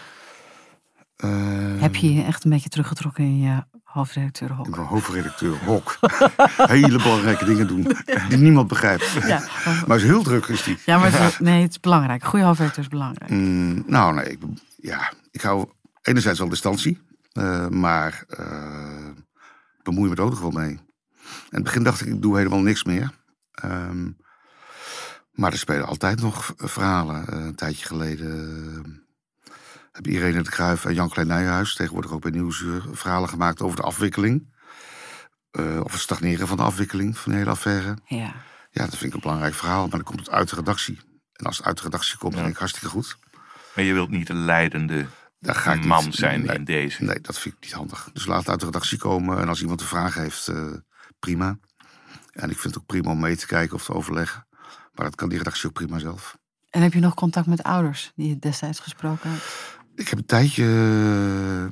[1.18, 4.66] Eh, heb je je echt een beetje teruggetrokken in je hoofdredacteurhok?
[4.66, 5.98] Ik ben hoofdredacteur Hok.
[6.56, 7.82] Hele belangrijke dingen doen
[8.28, 9.10] die niemand begrijpt.
[9.26, 9.42] Ja,
[9.86, 10.78] Maar is heel druk is die.
[10.86, 12.24] ja maar het is, nee, het is belangrijk.
[12.24, 13.30] Goede hoofdredacteur is belangrijk.
[13.30, 14.24] Mm, nou, nee.
[14.24, 14.38] Ik,
[14.76, 15.68] ja, ik hou
[16.02, 17.00] enerzijds wel distantie.
[17.32, 19.06] eh, maar eh
[19.82, 20.70] bemoei me er ook nog wel mee.
[20.70, 20.80] In
[21.50, 23.10] het begin dacht ik, ik doe helemaal niks meer.
[23.52, 24.10] Ehm,
[25.32, 27.26] maar er spelen altijd nog verhalen.
[27.28, 29.02] Eh, een tijdje geleden
[29.98, 31.74] hebben Irene de Kruijf en Jan Klein Nijhuis...
[31.74, 34.54] tegenwoordig ook bij Nieuwsuur, verhalen gemaakt over de afwikkeling.
[35.50, 37.96] Eh, of het stagneren van de afwikkeling van de hele affaire.
[38.04, 38.34] Ja.
[38.70, 41.00] Ja, dat vind ik een belangrijk verhaal, maar dan komt het uit de redactie.
[41.32, 43.18] En als het uit de redactie komt, dan denk ik hartstikke goed.
[43.74, 45.06] Maar je wilt niet de leidende
[45.38, 47.04] Dan ga ik man niet- zijn nee, in deze.
[47.04, 48.08] Nee, dat vind ik niet handig.
[48.12, 49.38] Dus laat het uit de redactie komen.
[49.38, 50.66] En als iemand een vraag heeft, eh,
[51.18, 51.58] prima.
[52.32, 54.46] En ik vind het ook prima om mee te kijken of te overleggen.
[54.92, 56.36] Maar dat kan die redactie ook prima zelf.
[56.70, 59.76] En heb je nog contact met ouders die je destijds gesproken hebt?
[59.98, 61.64] Ik heb een tijdje eh,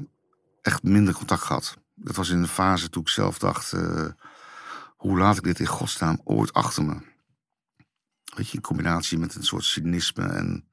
[0.63, 1.77] echt minder contact gehad.
[1.95, 3.73] Dat was in een fase toen ik zelf dacht...
[3.73, 4.07] eh,
[4.97, 7.01] hoe laat ik dit in godsnaam ooit achter me?
[8.37, 10.25] Weet je, in combinatie met een soort cynisme...
[10.25, 10.69] en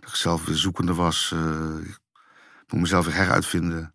[0.00, 1.30] dat ik zelf weer zoekende was.
[1.32, 1.76] eh,
[2.66, 3.94] ik moet mezelf weer heruitvinden.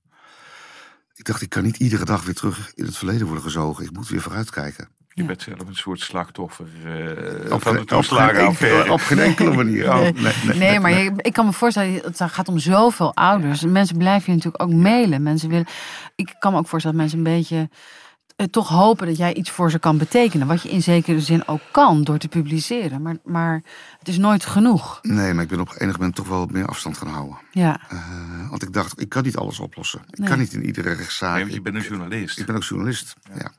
[1.14, 3.84] Ik dacht, ik kan niet iedere dag weer terug in het verleden worden gezogen.
[3.86, 4.90] Ik moet weer vooruitkijken.
[5.16, 5.28] Je Ja.
[5.28, 8.92] bent zelf een soort slachtoffer eh, Op van geen- de op geen enkele- toeslagenaffaire.
[8.94, 9.90] Op geen enkele manier.
[9.90, 13.62] Oh, nee, nee, Nee, maar je- ik kan me voorstellen, het gaat om zoveel ouders.
[13.66, 15.24] Mensen blijven je natuurlijk ook mailen.
[15.24, 15.66] Mensen willen,
[16.16, 17.70] ik kan me ook voorstellen dat mensen een beetje
[18.36, 20.48] eh, toch hopen dat jij iets voor ze kan betekenen.
[20.48, 23.02] Wat je in zekere zin ook kan door te publiceren.
[23.02, 23.64] Maar, maar
[24.00, 25.00] het is nooit genoeg.
[25.02, 27.38] Nee, maar ik ben op enig moment toch wel meer afstand gaan houden.
[27.52, 30.02] Ja, Eh, want ik dacht, ik kan niet alles oplossen.
[30.10, 30.28] Ik Nee.
[30.30, 31.30] kan niet in iedere rechtszaak.
[31.32, 32.40] Nee, want je Ik- bent een journalist.
[32.40, 33.14] Ik ben ook journalist.
[33.38, 33.52] Ja.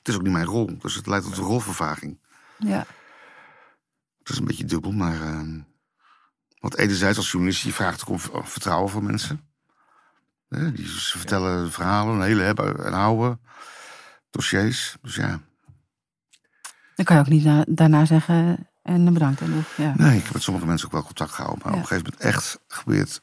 [0.00, 2.18] Het is ook niet mijn rol, dus het leidt tot een rolvervaging.
[2.58, 2.86] ja.
[4.18, 5.20] Het is een beetje dubbel, maar.
[5.22, 5.60] ehm,
[6.58, 9.48] want enerzijds als journalist, je vraagt ook om vertrouwen van mensen.
[10.48, 13.40] Hè, die, ze vertellen verhalen, een hele hebben en houden.
[14.30, 14.96] Dossiers.
[15.02, 15.40] Dus ja.
[16.94, 19.40] Dan kan je ook niet na- daarna zeggen en bedankt.
[19.40, 19.94] En, of- ja.
[19.96, 21.62] Nee, ik heb met sommige mensen ook wel contact gehouden.
[21.64, 21.78] Maar Ja.
[21.78, 23.20] op een gegeven moment echt geprobeerd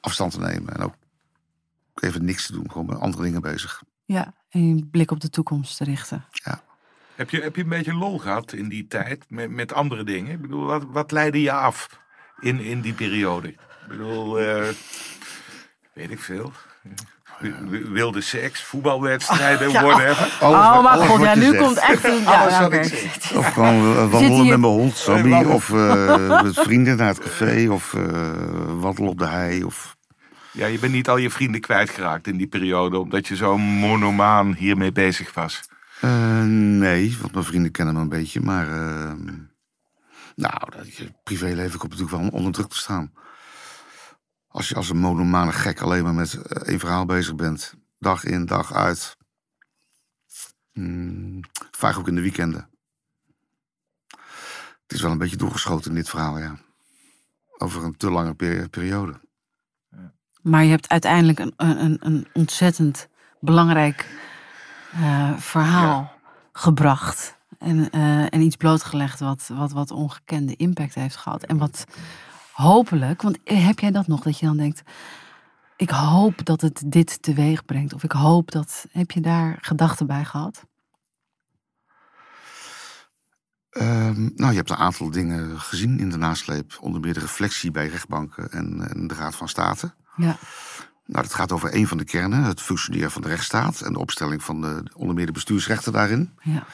[0.00, 0.74] afstand te nemen.
[0.74, 0.94] En ook
[1.94, 2.70] even niks te doen.
[2.70, 3.82] Gewoon met andere dingen bezig.
[4.04, 6.24] ja, en je blik op de toekomst te richten.
[7.14, 10.32] Heb je, heb je een beetje lol gehad in die tijd met, met andere dingen?
[10.32, 11.88] Ik bedoel, wat, wat leidde je af
[12.40, 13.48] in, in die periode?
[13.48, 14.68] Ik bedoel, eh,
[15.94, 16.52] weet ik veel.
[17.40, 20.36] W- Wilde seks, voetbalwedstrijden, whatever.
[20.40, 21.56] Alles oh, wat- maar god, ja, nu zegt.
[21.62, 22.22] komt echt een...
[22.32, 22.68] Ja, ja.
[23.38, 25.44] Of gewoon wandelen met mijn hond, Sammy.
[25.44, 27.68] Of eh, met vrienden naar het café.
[27.70, 28.32] Of eh,
[28.80, 29.64] wandelen op de hei.
[29.64, 29.96] Of...
[30.52, 34.54] Ja, je bent niet al je vrienden kwijtgeraakt in die periode, omdat je zo monomaan
[34.54, 35.60] hiermee bezig was.
[36.00, 38.40] Eh, nee, want mijn vrienden kennen me een beetje.
[38.40, 39.12] Maar eh,
[40.36, 43.12] Nou, dat, je privéleven komt natuurlijk wel onder druk te staan.
[44.48, 48.24] Als je als een monomane gek alleen maar met eh, één verhaal bezig bent, dag
[48.24, 49.16] in, dag uit.
[50.72, 51.40] Hmm,
[51.70, 52.68] vaak ook in de weekenden.
[54.82, 56.56] Het is wel een beetje doorgeschoten in dit verhaal, ja.
[57.58, 59.20] Over een te lange peri- periode.
[60.42, 63.08] Maar je hebt uiteindelijk een, een, een ontzettend
[63.40, 64.06] belangrijk
[64.92, 66.12] eh, verhaal
[66.52, 67.38] gebracht.
[67.58, 71.44] En, eh, en iets blootgelegd wat, wat, wat ongekende impact heeft gehad.
[71.44, 71.84] En wat
[72.52, 74.82] hopelijk, want heb jij dat nog, dat je dan denkt...
[75.76, 77.94] Ik hoop dat het dit teweeg brengt.
[77.94, 78.86] Of ik hoop dat...
[78.92, 80.64] Heb je daar gedachten bij gehad?
[83.70, 86.78] Ehm, nou, je hebt een aantal dingen gezien in de nasleep.
[86.80, 89.94] Onder meer de reflectie bij rechtbanken en, en de Raad van State.
[90.16, 90.36] Ja.
[91.06, 93.98] Nou, dat gaat over een van de kernen, het functioneren van de rechtsstaat en de
[93.98, 96.38] opstelling van de, onder meer de bestuursrechten daarin.
[96.42, 96.66] ja.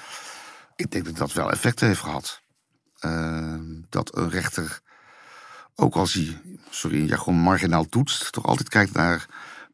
[0.76, 2.42] Ik denk dat dat wel effect heeft gehad.
[2.98, 4.80] Ehm, dat een rechter,
[5.74, 9.26] ook als hij, sorry, in jargon marginaal toetst, toch altijd kijkt naar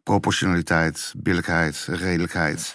[0.02, 2.74] proportionaliteit, billijkheid, redelijkheid.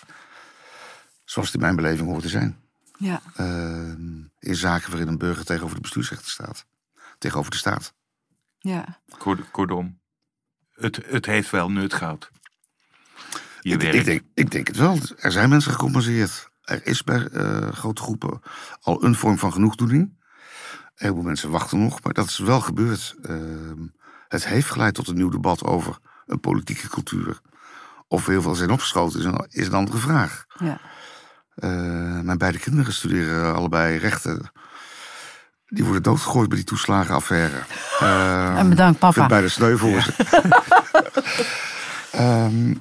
[1.26, 2.60] Zoals het in mijn beleving hoort te zijn.
[2.98, 3.22] Ja.
[3.36, 6.66] Ehm, in zaken waarin een burger tegenover de bestuursrechten staat.
[7.18, 7.94] Tegenover de staat.
[8.60, 9.00] ja.
[9.18, 10.00] Kort- Kortom,
[10.80, 12.32] het, het heeft wel nut gehad.
[13.62, 13.94] Je Ik, werk.
[13.94, 14.98] ik, denk, ik denk het wel.
[15.18, 16.50] Er zijn mensen gecompenseerd.
[16.62, 18.42] Er is bij eh, grote groepen
[18.82, 20.02] al een vorm van genoegdoening.
[20.02, 23.16] Een heleboel mensen wachten nog, maar dat is wel gebeurd.
[23.22, 23.88] Ehm,
[24.28, 27.40] het heeft geleid tot een nieuw debat over een politieke cultuur.
[28.08, 30.46] Of we heel veel zijn opgeschoten is een, is een andere vraag.
[30.60, 30.80] ja.
[31.56, 34.52] Eh, mijn beide kinderen studeren allebei rechten.
[35.68, 37.60] Die worden doodgegooid bij die toeslagenaffaire.
[38.60, 39.20] En bedankt, papa.
[39.20, 40.14] het bijna sneu voor ze.
[42.12, 42.74] Ehm,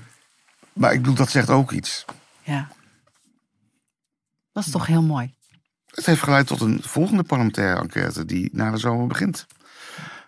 [0.73, 2.05] maar ik bedoel, dat zegt ook iets.
[2.43, 2.69] Ja.
[4.53, 5.35] Dat is toch heel mooi.
[5.87, 9.47] Het heeft geleid tot een volgende parlementaire enquête die na de zomer begint.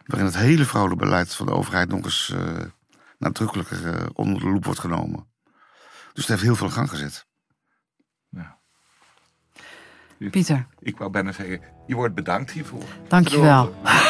[0.04, 2.64] Waarin het hele fraude-beleid van de overheid nog eens eh,
[3.18, 5.26] nadrukkelijker eh, onder de loep wordt genomen.
[6.12, 7.26] Dus het heeft heel veel gang gezet.
[10.30, 12.82] Pieter, Ik wou bijna zeggen, je wordt bedankt hiervoor.
[13.08, 13.74] dankjewel.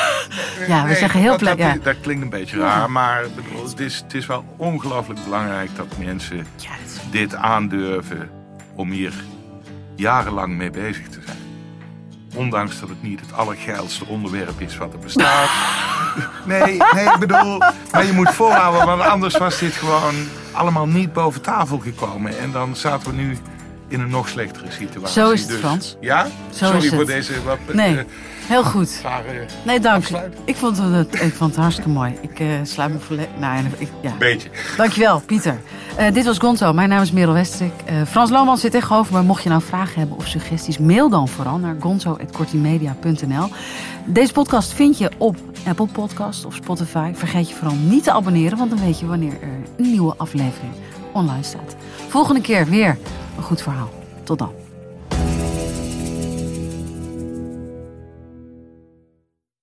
[0.69, 1.83] Ja, we zeggen heel blij- dat, ja.
[1.83, 5.99] dat klinkt een beetje raar, maar bedoel, het, is, het is wel ongelooflijk belangrijk dat
[5.99, 6.43] mensen Ja,
[6.83, 8.31] dat is- dit aandurven
[8.75, 9.13] om hier
[9.97, 11.39] jarenlang mee bezig te zijn.
[12.35, 15.49] Ondanks dat het niet het allergeilste onderwerp is wat er bestaat.
[16.45, 16.63] Nee,
[16.95, 17.59] nee, ik bedoel,
[17.93, 20.15] maar je moet volhouden, want anders was dit gewoon
[20.53, 22.39] allemaal niet boven tafel gekomen.
[22.39, 23.37] En dan zaten we nu
[23.89, 25.23] in een nog slechtere situatie.
[25.23, 25.97] Zo is het, Dus- Frans.
[26.01, 26.27] Ja?
[26.55, 28.05] Zo Sorry voor deze wat eh, Nee,
[28.47, 29.01] heel goed.
[29.03, 30.05] rare Nee, dank.
[30.45, 32.13] Ik vond het, ik vond het hartstikke mooi.
[32.21, 33.29] Ik eh, sluit me volledig...
[33.39, 34.13] Nou, ik, ja.
[34.19, 34.49] Beetje.
[34.77, 35.61] Dankjewel, Pieter.
[35.97, 36.73] Eh, dit was Gonzo.
[36.73, 37.73] Mijn naam is Merel Westrik.
[38.07, 39.23] Frans Lohman zit tegenover me.
[39.23, 43.49] Mocht je nou vragen hebben of suggesties, mail dan vooral naar gonzo.kortimedia.nl.
[44.05, 45.37] Deze podcast vind je op
[45.67, 47.11] Apple Podcast of Spotify.
[47.15, 50.73] Vergeet je vooral niet te abonneren, want dan weet je wanneer er een nieuwe aflevering
[51.13, 51.77] online staat.
[52.09, 52.99] Volgende keer weer
[53.39, 53.91] een goed verhaal.
[54.25, 54.53] Tot dan.